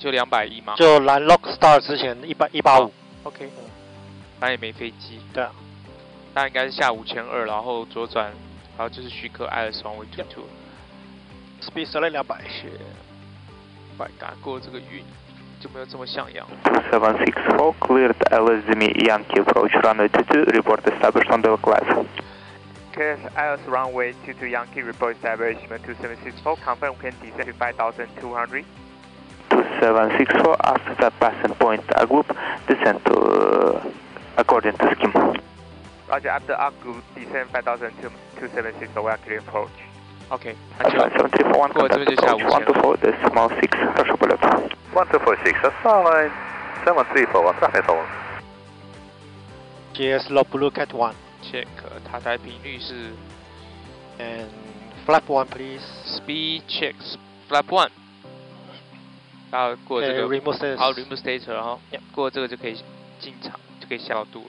[0.00, 0.74] 就两百一吗？
[0.76, 2.92] 就蓝 lock start 之前一百一八五
[3.24, 3.50] ，OK，
[4.38, 5.18] 反正也没飞机。
[5.32, 5.50] 对啊，
[6.34, 8.26] 那应该是下五千二，然后左转，
[8.76, 10.44] 然后就是许可 ILS runway two two。
[11.60, 12.70] Speed select 两百，是，
[13.96, 15.02] 快赶过这个云，
[15.58, 16.46] 就没有这么像样。
[16.92, 21.82] Seven six four cleared LSZM Yankee approach runway two two report established on the class.
[22.98, 28.64] Americas, ILS runway 22 Yankee report diversion 2764, confirm can descend to 5200.
[29.50, 32.26] 2764, after that passing point a group,
[32.66, 33.92] descend to uh,
[34.36, 35.12] according to scheme.
[36.08, 39.70] Roger, after a group, descend 5264, we are clear approach.
[40.30, 40.54] Okay,
[41.72, 42.60] 过这边就下五千。
[43.00, 44.44] decimal six, double left.
[44.92, 46.30] One two four six, aside.
[46.84, 48.04] Seven three four one, traffic four.
[49.94, 51.14] GS log look at one.
[51.50, 51.66] Check
[52.04, 53.10] 塔台频率是
[54.18, 54.46] and
[55.06, 55.82] flap one please.
[56.06, 57.16] Speed checks
[57.48, 57.88] flap one，。
[59.50, 60.22] 然后过这个，
[60.76, 61.78] 好，remove stator，然后
[62.14, 62.74] 过这个就可以
[63.18, 64.46] 进场，就可以下到度了。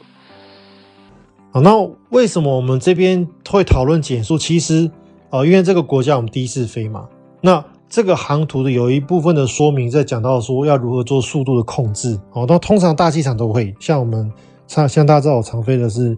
[1.51, 1.71] 好，那
[2.09, 4.37] 为什么我们这边会讨论减速？
[4.37, 4.91] 其实，
[5.29, 7.07] 呃，因为这个国家我们第一次飞嘛，
[7.39, 12.19] 那这个航图的有一部分的说明在讲到说要如何做速度的控制。
[12.33, 14.31] 哦，那通常大机场都会，像我们
[14.67, 16.17] 像像大家知道我常飞的是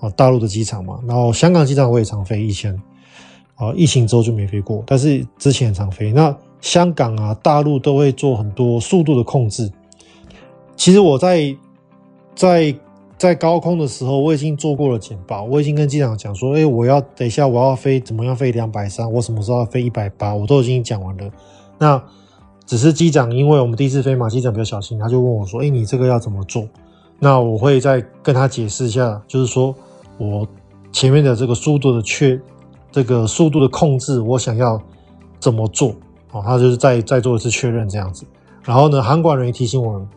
[0.00, 2.74] 啊大陆的机场嘛，然后香港机场我也常飞以前，
[3.56, 6.36] 啊疫情之后就没飞过，但是之前常飞那。
[6.60, 9.70] 香港啊，大陆都会做很多速度的控制。
[10.74, 11.56] 其实我在
[12.34, 12.74] 在
[13.16, 21.30] 在高空的时候，我已经做过了简报，我已经跟机长讲说，哎，我要等一下我要飞怎么样飞两百三，我什么时候要飞一百八，我都已经讲完了。
[21.78, 22.02] 那
[22.66, 26.66] 只是机长，因为我们第一次飞嘛，机长比较小心，他就问我说，哎，你这个要怎么做？
[27.18, 29.74] 那我会再跟他解释一下，就是说
[30.18, 30.46] 我
[30.92, 32.40] 前面的这个速度的确，
[32.92, 34.80] 这个速度的控制，我想要
[35.40, 35.94] 怎么做。
[36.30, 38.26] 哦，他就是再再做一次确认这样子，
[38.62, 40.08] 然后呢，航管人员提醒我们，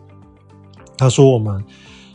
[0.98, 1.64] 他说我们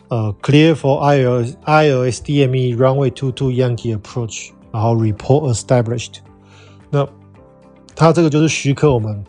[0.10, 6.18] 呃，clear for ILS ILS DME runway two two Yankee approach，然后 report established。
[6.92, 7.06] 那
[7.96, 9.26] 它这个就是许可我们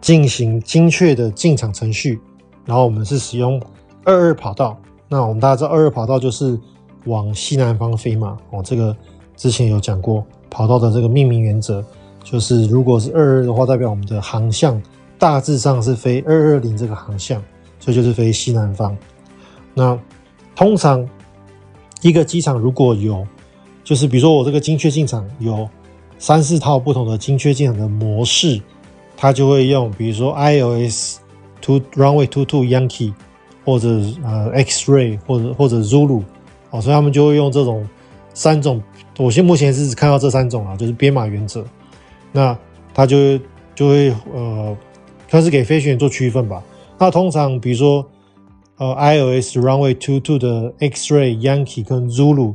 [0.00, 2.18] 进行精确的进场程序，
[2.64, 3.60] 然后我们是使用
[4.08, 4.76] 二二跑道。
[5.06, 6.58] 那我们大家知道二二跑道就是
[7.04, 8.38] 往西南方飞嘛？
[8.50, 8.96] 哦，这个
[9.36, 11.84] 之前有讲过跑道的这个命名原则，
[12.24, 14.82] 就是如果是二二的话，代表我们的航向
[15.18, 17.42] 大致上是飞二二零这个航向，
[17.78, 18.96] 所以就是飞西南方。
[19.74, 19.98] 那
[20.56, 21.06] 通常
[22.02, 23.26] 一个机场如果有，
[23.84, 25.68] 就是比如说我这个精确进场有
[26.18, 28.60] 三四套不同的精确进场的模式，
[29.16, 31.20] 它就会用比如说 I O S
[31.60, 33.12] two runway two two Yankee
[33.68, 33.88] 或者
[34.24, 36.22] 呃 X-ray 或者或者 Zulu
[36.70, 37.86] 哦，所以他们就会用这种
[38.32, 38.82] 三种。
[39.18, 41.62] 我现目前是只看到这三种啊，就是编码原则。
[42.32, 42.56] 那
[42.94, 43.38] 它就
[43.74, 44.76] 就会呃，
[45.28, 46.62] 它是给飞行员做区分吧。
[46.98, 48.06] 那通常比如说。
[48.80, 52.54] 呃，ILS runway two two 的 X-ray Yankee 跟 Zulu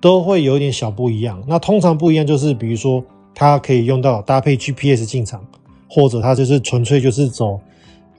[0.00, 1.44] 都会有点小不一样。
[1.46, 5.44] 那通常不一样就是，比如说它可以用到搭配 GPS 进场，
[5.86, 7.60] 或者它就是纯粹就是走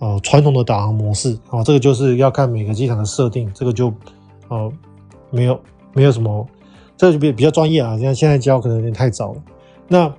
[0.01, 1.31] 呃传统的导航模式。
[1.47, 3.93] 啊、哦，这个就是要看每个机场的设定，这个就
[4.49, 4.69] 呃
[5.29, 5.57] 没有
[5.93, 6.45] 没有什么，
[6.97, 7.97] 这个就比比较专业啊。
[7.97, 9.41] 像现在教可能有点太早了。
[9.87, 10.13] 那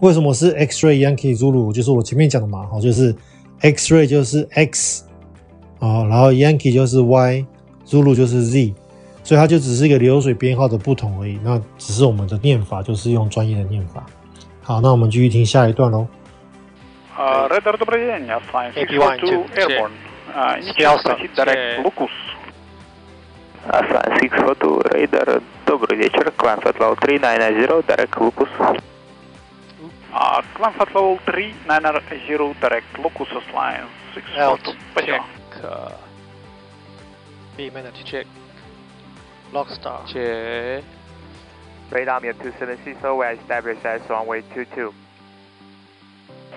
[0.00, 1.72] 为什么是 X-ray Yankee Zulu？
[1.72, 3.14] 就是我前面讲的嘛，好，就是
[3.60, 5.04] X-ray 就是 X。
[5.78, 8.74] 啊，然后 Yankee 就是 Y，Zulu 就是 Z，
[9.24, 11.38] 所以它就只是一个流水编号的不同而已。
[11.42, 14.04] 那只是我们的念法，就是用专业的念法。
[14.60, 16.06] 好，那我们继续听下一段喽。
[17.19, 19.93] Uh, Radar добрый день, flying 642 airborne.
[20.33, 20.99] Uh, initial
[21.33, 22.11] direct Locus.
[23.63, 28.49] Flying 642 Radar, добрый вечер, climb flight level 3990, direct Locus.
[30.11, 34.75] Uh, climb flight level 3990, direct Locus, flying 642.
[34.91, 35.23] Спасибо.
[35.63, 35.91] Uh,
[37.55, 38.27] B minute check.
[39.53, 40.05] Lockstar.
[40.07, 40.83] Check.
[41.91, 44.93] Radar Mir 2760, we are established as runway 22.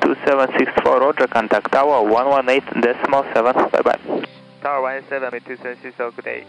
[0.02, 4.26] 2764, roger, contact tower 118 decimal 7, bye bye.
[4.62, 6.46] Tower 17, Mir 2760, good day.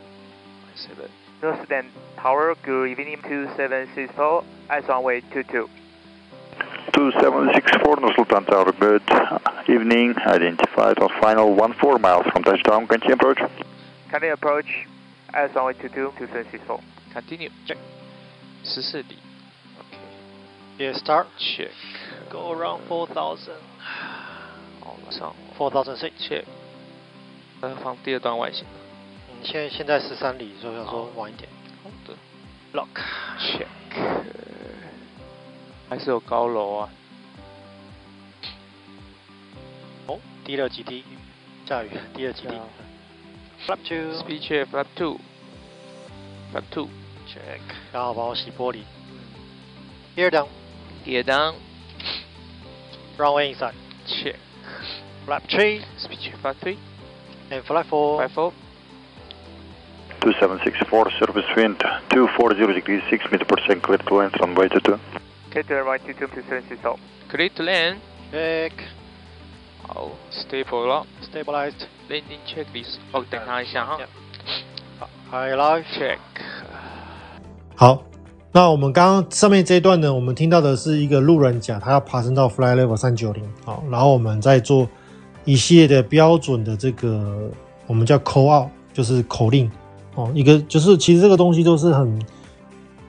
[0.74, 1.10] 7.
[1.42, 5.68] North Stand Tower, good evening 2760, as runway 22.
[6.94, 9.02] 2764, Nursultan Tower, good
[9.68, 13.40] evening, identified on final 14 miles from touchdown, continue approach.
[14.10, 14.86] Continue approach,
[15.34, 16.80] as runway 22, 2764.
[17.12, 17.78] Continue, check.
[18.64, 19.18] 14里
[19.78, 19.98] OK.
[20.78, 21.26] Yeah, start.
[21.38, 21.70] Check
[22.33, 23.53] Go around 4,000.
[24.81, 26.43] 好，马上4,006 check.
[27.61, 28.65] 呃，放第二段外形。
[29.29, 31.49] 嗯，现在现在十三里，所以要说晚一点。
[31.83, 32.15] 好的。
[32.73, 32.87] Lock.
[33.39, 33.67] Check.
[35.89, 36.89] 还是有高楼啊。
[40.07, 41.03] 哦，第二基地，
[41.65, 42.53] 下雨，第二基地。
[43.65, 44.13] Flap two.
[44.21, 44.65] Speed check.
[44.67, 45.19] Flap two.
[46.53, 46.87] Flap two.
[47.27, 47.59] Check.
[47.91, 48.83] 刚好帮我洗玻璃。
[50.15, 50.47] Gear down.
[51.05, 51.55] Gear down.
[53.17, 53.75] Runway inside.
[54.07, 54.35] Check.
[55.25, 55.81] Flap three.
[55.97, 56.35] Speed check.
[56.41, 56.77] Flap three.
[57.51, 58.17] And flap four.
[58.19, 58.53] Flap four.
[60.21, 64.99] 2764, surface wind 240 degrees 6 meters per second, clear to land, runway 22.
[65.49, 67.01] Clear to land, 22 2760.
[67.29, 68.01] Clear to land.
[68.31, 68.73] Check.
[69.87, 73.97] 好，stable 了，stabilized。Landing checklist，哦，等他一下哈。
[74.99, 76.19] 好，High life check。
[77.77, 78.03] 好，
[78.56, 83.42] 那我们刚刚上面这一段呢，我们听到的是一个路人甲，他要爬升到 fly level 三九零。
[83.64, 84.88] 好，然后我们在做
[85.44, 87.50] 一系列的标准的这个，
[87.88, 89.68] 我们叫 call out，就是口令。
[90.14, 92.22] 哦，一个就是其实这个东西都是很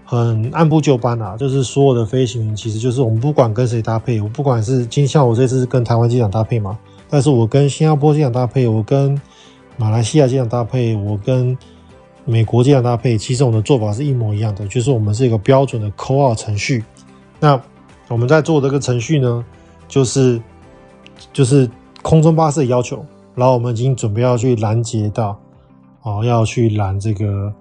[0.03, 6.75] 很按部就班啊，就是所有的飞行员，其实就是我们不管跟谁搭配，我不管是今像我这次跟台湾机场搭配嘛，
[7.07, 9.15] 但是我跟新加坡机场搭配，我跟
[9.77, 11.55] 马来西亚机场搭配，我跟
[12.25, 16.83] 美国这样搭配，其实我们的做法是一模一样的，就是我们是一个标准的扣二程序。
[17.39, 17.59] 那
[18.09, 19.45] 我们在做这个程序呢，
[19.87, 20.41] 就是
[21.31, 21.69] 就是
[22.01, 25.39] 空中巴士的要求，然后我们已经准备要去拦截到。
[26.07, 27.51] 哦，要去拦这个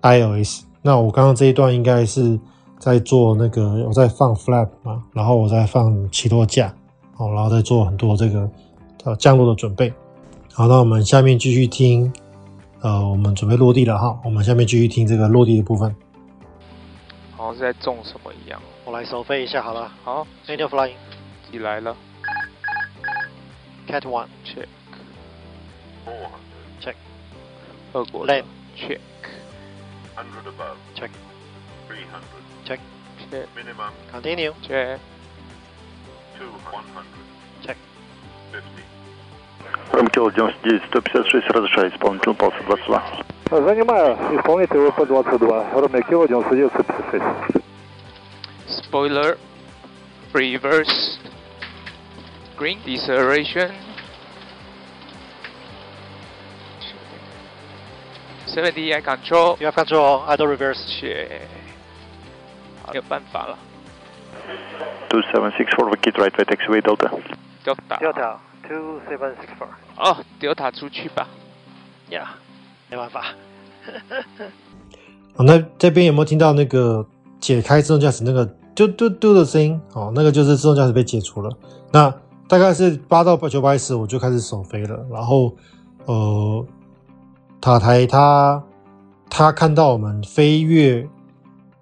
[0.00, 0.62] iOS。
[0.80, 2.40] 那我刚刚这一段应该是
[2.78, 6.74] 在做那个，我在放 flap 嘛，然后我在放起落架，
[7.18, 8.48] 哦，然后再做很多这个
[9.04, 9.92] 呃降落的准备。
[10.54, 12.10] 好，那我们下面继续听，
[12.84, 14.20] 呃，我们准备落地了哈。
[14.22, 15.96] 我们下面继续听这个落地的部分。
[17.36, 18.60] 好像是在种什么一样。
[18.84, 19.90] 我来收费一下好了。
[20.04, 20.94] 好，Native Flying，
[21.50, 21.96] 你来了。
[23.88, 24.66] Cat One check。
[27.94, 28.42] 俄国 land
[28.76, 28.98] check
[30.16, 31.10] hundred above check
[31.88, 32.80] three hundred check
[33.30, 34.98] check minimum continue check
[36.36, 37.24] two one hundred
[37.64, 37.76] check
[38.52, 38.83] fifty
[39.91, 43.01] Ромтел 99, 156, разрешаю исполнитель полоса 22.
[43.49, 47.23] Занимаю исполнитель ВП 22, Ромтел 99, 156.
[48.67, 49.37] Spoiler,
[50.33, 51.17] reverse,
[52.57, 53.71] green, deceleration.
[58.45, 59.57] 70 I control.
[59.59, 60.83] You have control, idle reverse.
[60.87, 61.41] 切，
[62.91, 63.57] 没有办法了。
[65.09, 67.09] 2764 for Kit right by taxiway Delta.
[67.63, 67.97] Delta。
[67.99, 69.66] Delta 2764。
[69.98, 71.28] 哦，Delta 出去吧。
[72.10, 72.34] 呀，
[72.90, 73.24] 没办法。
[75.36, 77.06] 哦，那这边有没有听到那个
[77.40, 79.80] 解开自动驾驶那个嘟嘟嘟的声音？
[79.92, 81.50] 哦，那个就是自动驾驶被解除了。
[81.92, 82.12] 那
[82.48, 85.04] 大概是八到九百时，我就开始首飞了。
[85.10, 85.54] 然后，
[86.06, 86.66] 呃，
[87.60, 88.62] 塔台他
[89.28, 91.08] 他看到我们飞跃，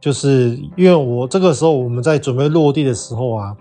[0.01, 3.57] 就是因为我这个时候我们在准备落地的时候啊，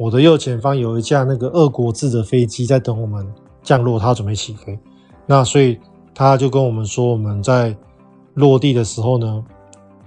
[0.00, 3.30] 我的右前方有一架那个俄国制的飞机在等我们
[3.62, 4.78] 降落，它准备起飞。
[5.26, 5.78] 那所以
[6.14, 7.76] 他就跟我们说，我们在
[8.32, 9.44] 落地的时候呢，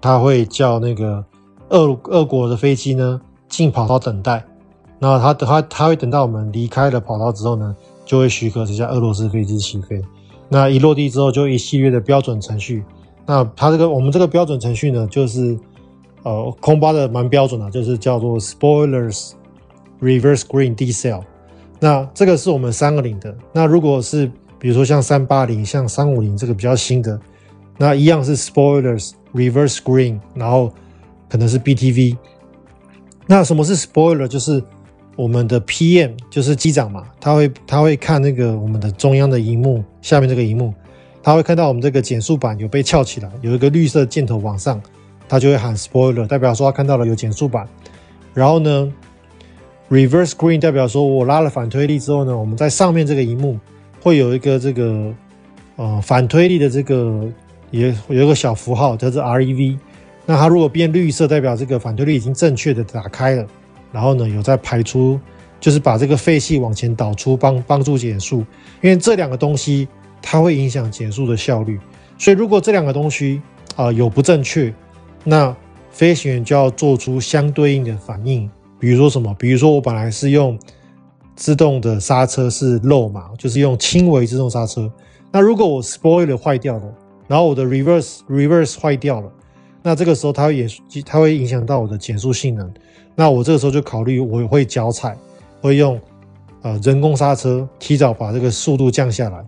[0.01, 1.23] 他会叫那个
[1.69, 4.43] 俄俄国的飞机呢进跑道等待。
[4.97, 10.01] 那他他他会等到我们离开了跑道之后呢，就会许可这架俄罗斯飞机起飞。
[10.49, 12.83] 那一落地之后，就一系列的标准程序。
[13.27, 15.55] 那它这个我们这个标准程序呢，就是
[16.23, 19.33] 呃空巴的蛮标准的，就是叫做 spoilers
[20.03, 21.23] reverse green decel。
[21.79, 23.35] 那这个是我们三二零的。
[23.53, 24.29] 那如果是
[24.59, 27.19] 比如说像三八零、像三五零这个比较新的，
[27.77, 30.71] 那一样是 spoilers reverse green，然后
[31.27, 32.15] 可能是 BTV。
[33.25, 34.27] 那什么是 spoiler？
[34.27, 34.63] 就是
[35.15, 40.73] 我们的 PM，就是机长嘛，他会他会看那个我们的中央的荧幕下面这个荧幕，
[41.21, 44.81] 他会看到我们这个减速板有被翘起来，有一个绿色箭头往上，
[45.27, 47.67] 他就会喊 spoiler，代表说他看到了有减速板。
[48.33, 48.91] 然后呢
[49.89, 53.59] ，reverse green 代表说我拉了反推力之后呢，我们在上面这个荧幕
[54.01, 55.13] 会有一个这个
[55.75, 57.23] 呃反推力的这个
[57.71, 59.77] 也有一个小符号叫做 REV。
[60.25, 63.45] 那它如果变绿色，代表这个反推力已经正确的打开了。
[63.91, 65.19] 然后呢，有在排出，
[65.59, 68.37] 就是把这个废气往前导出，帮帮助减速。
[68.81, 69.87] 因为这两个东西
[70.21, 71.79] 它会影响减速的效率，
[72.17, 73.41] 所以如果这两个东西
[73.75, 74.73] 啊、有不正确，
[75.23, 75.55] 那
[75.91, 78.49] 飞行员就要做出相对应的反应。
[78.83, 79.33] 比如说什么？
[79.39, 80.59] 比如说我本来是用
[81.37, 84.91] 自动的刹车是 low 嘛，就是用轻微自动刹车。
[85.31, 86.93] 那如果我 spoiler 坏掉了，
[87.25, 89.31] 然后我的 reverse reverse 坏掉了，
[89.81, 90.67] 那这个时候它也
[91.05, 92.69] 它会影响到我的减速性能。
[93.15, 95.17] 那我这个时候就考虑，我会脚踩，
[95.61, 95.97] 会用
[96.61, 99.41] 呃人工刹车，提早把这个速度降下来。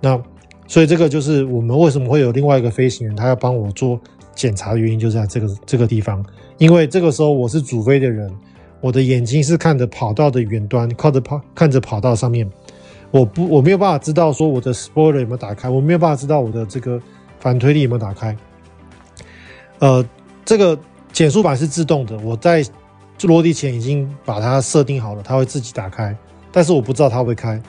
[0.00, 0.20] 那
[0.66, 4.00] 所以这个就是我们为什么会有另外一个飞行员，他要帮我做
[4.34, 6.26] 检查的原因，就是在这个这个地方。
[6.58, 8.28] 因为这个时候我是主飞的人，
[8.80, 12.50] 我的眼睛是看着跑道的远端，靠着跑看着跑道上面，
[13.10, 17.00] 我不我没有办法知道说我的 spoiler 有没有打开，我没有办法知道我的这个
[17.38, 18.36] 反推力有没有打开。
[19.80, 20.04] 呃，
[20.44, 20.78] 这个
[21.12, 22.64] 减速板是自动的，我在
[23.22, 26.16] 落地前已经把它设定好了，它会自己打开，
[26.50, 27.60] 但是我不知道它会开。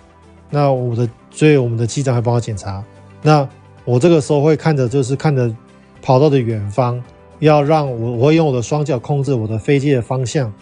[0.49, 2.84] 那我的，所以我们的机长会帮我检查。
[3.22, 3.47] 那
[3.84, 5.53] 我这个时候会看着，就是看着
[6.01, 7.01] 跑道的远方，
[7.39, 10.53] 要让我，我会用我的双脚控制我的飞机的方向，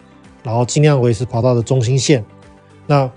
[0.43, 2.23] 然后尽量维持跑道的中心线。
[2.87, 3.09] 那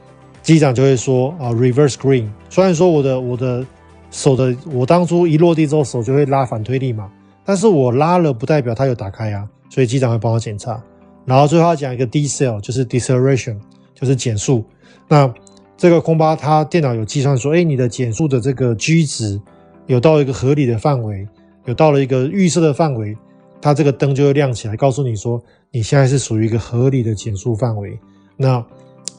[0.43, 2.29] 机长就会说啊，reverse green。
[2.51, 3.65] 虽然说我的我的
[4.11, 7.11] 手的，我当初一落地之后手就会拉反推力嘛。
[7.45, 10.83] 但是我拉了不代表它有打开啊，所以机长会帮我检查。
[11.25, 13.57] 然后最后要讲一个 decel，就是 deceleration，
[13.95, 14.65] 就是减速。
[15.09, 15.33] 那
[15.77, 19.41] 这个空巴它电脑有计算说，哎，你的减速的这个 G 值
[19.87, 21.27] 有到一个合理的范围，
[21.65, 23.17] 有到了一个预设的范围，
[23.61, 25.43] 它这个灯就会亮起来，告诉你说
[25.75, 27.99] 你现在是属于一个合理的减速范围。
[28.37, 28.63] 那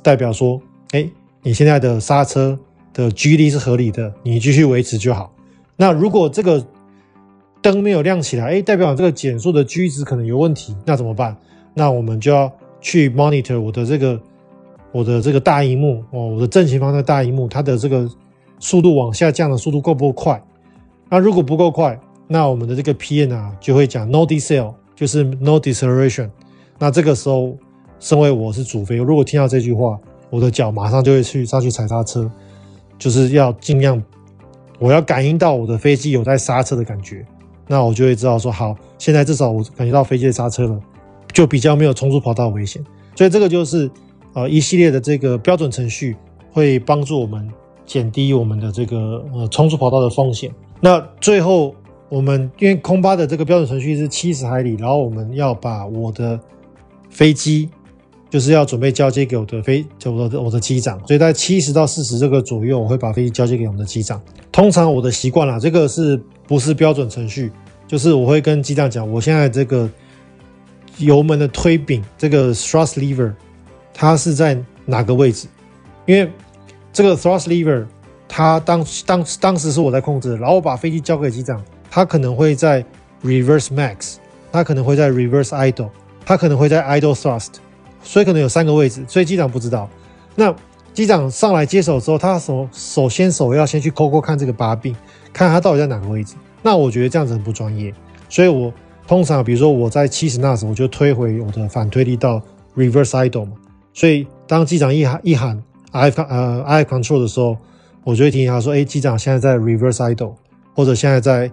[0.04, 1.10] 代表说，哎，
[1.42, 2.58] 你现在的刹车
[2.94, 5.34] 的 G 力是合理的，你继续维持就好。
[5.76, 6.64] 那如果这个
[7.60, 11.36] 灯没有亮起来，哎，代表这个减速的 G 值可能有问题，那怎么办？
[11.74, 14.22] 那我们就要去 monitor 我的这个
[14.92, 18.08] 我的这个大荧幕哦，我的正前方的大荧幕，它的这个
[18.60, 20.40] 速度往下降的速度够不够快？
[21.10, 26.30] 那如果不够快，那我们的这个 P N 啊就会讲 no decel，就是 no deceleration。
[26.84, 27.58] 那这个时候，
[27.98, 29.98] 身为我是主飞，如果听到这句话，
[30.30, 32.30] 我的脚马上就会去上去踩刹车，
[33.00, 34.04] 就是要尽量
[34.80, 37.26] 我要感应到我的飞机有在刹车的感觉。
[37.70, 40.78] 那我就会知道说，好，现在至少我感觉到飞机的刹车了，
[41.32, 42.84] 就比较没有冲出跑道危险。
[43.16, 43.90] 所以这个就是
[44.34, 46.18] 呃一系列的这个标准程序，
[46.52, 47.50] 会帮助我们
[47.86, 50.52] 减低我们的这个呃冲出跑道的风险。
[50.82, 51.74] 那最后
[52.10, 56.38] 我们因为空巴的这个标准程序是七十海里，然后我们要把我的
[57.14, 57.70] 飞机
[58.30, 64.20] 就是要准备交接给我的飞，就我的我的机长，所以在七十到四十这个左右，我会把飞机交接给我们的机长。
[64.52, 67.52] 通常我的习惯啦，这个是不是标准程序？
[67.88, 69.88] 就是我会跟机长讲，我现在这个
[70.98, 73.32] 油门的推柄，这个 thrust lever，
[73.94, 75.48] 它是在哪个位置？
[76.08, 76.32] 因为
[76.92, 77.86] 这个 thrust lever，
[78.28, 82.84] 它当当当时是我在控制，然后我把飞机交给机长，它可能会在
[83.24, 84.16] reverse max，
[84.52, 85.90] 它可能会在 reverse idle，
[86.26, 87.54] 他可能会在 idle thrust。
[88.06, 89.90] 所以可能有三个位置，所以机长不知道。
[90.36, 90.54] 那
[90.94, 94.94] 机长上来接手之后，他首首先首要先去抠抠看这个把柄，
[95.32, 96.36] 看他到底在哪个位置。
[96.62, 97.94] 那我觉得这样子很不专业，
[98.28, 98.74] 所以我
[99.08, 102.42] 通常比如说我在七十纳时，我就推回我的反推力到
[102.76, 103.54] reverse idle 嘛。
[103.94, 107.56] 所以当机长一喊一喊 I 呃 I control 的时候，
[108.04, 110.34] 我就会提醒他说：“哎，机长现在在 reverse idle，
[110.76, 111.50] 或者现在在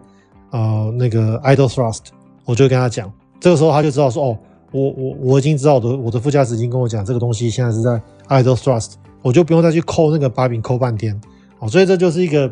[0.51, 2.07] 呃那个 idle thrust。”
[2.45, 3.09] 我就会跟他讲，
[3.39, 4.39] 这个时候他就知道说：“哦。”
[4.73, 11.21] 我我我已经知道我的我的副驾驶已经跟我讲这个东西现在是在 idle thrust，我就不用再去抠那个把柄抠半天，
[11.59, 12.49] 哦，所以这就是一个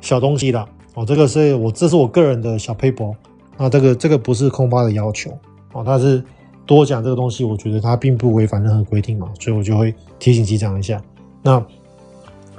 [0.00, 3.14] 小东西啦，哦，这个是我这是我个人的小 paper，
[3.56, 5.30] 那，这个这个不是空巴的要求，
[5.72, 6.24] 哦，他是
[6.66, 11.00] 多讲这个东西，我觉得它并不违反任何规定嘛，所以我就会提醒机长一下。
[11.40, 11.64] 那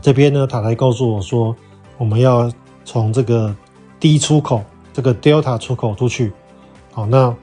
[0.01, 1.53] 这边呢，塔台告诉我说，
[1.97, 2.49] 我们要
[2.85, 3.53] 从这个
[3.99, 6.31] D 出口，这个 Delta 出口出去，
[6.93, 7.35] 好，那。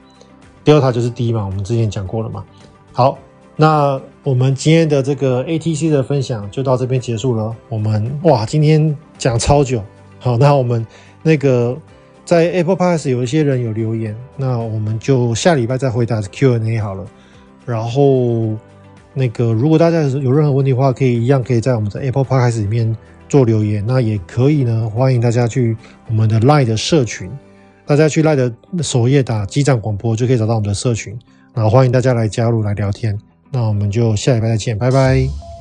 [0.65, 2.43] Delta 就是 D 嘛，我们之前讲过了嘛。
[2.91, 3.17] 好，
[3.55, 7.55] 那我们今天的这个 ATC 的分享就到这边结束了。
[7.69, 9.83] 我们哇，今天讲超久。
[10.19, 10.85] 好，那我们
[11.21, 11.77] 那个
[12.23, 17.05] 在 Apple Podcast 有一些人有留言，那我们就下礼拜再回答 Q&A 好了。
[17.65, 18.55] 然后
[19.13, 22.95] 那个如果大家有任何问题的话，可以一样可以在我们的 Apple Podcast 里面
[23.27, 23.83] 做留言。
[23.85, 25.75] 那也可以呢，欢迎大家去
[26.07, 27.29] 我们的 Line 的社群。
[27.93, 31.15] 大家去赖的首页打机长广播，就可以找到我们的社群，
[31.53, 33.15] 然后欢迎大家来加入来聊天。
[33.51, 35.52] 那我们就下礼拜再见，拜拜。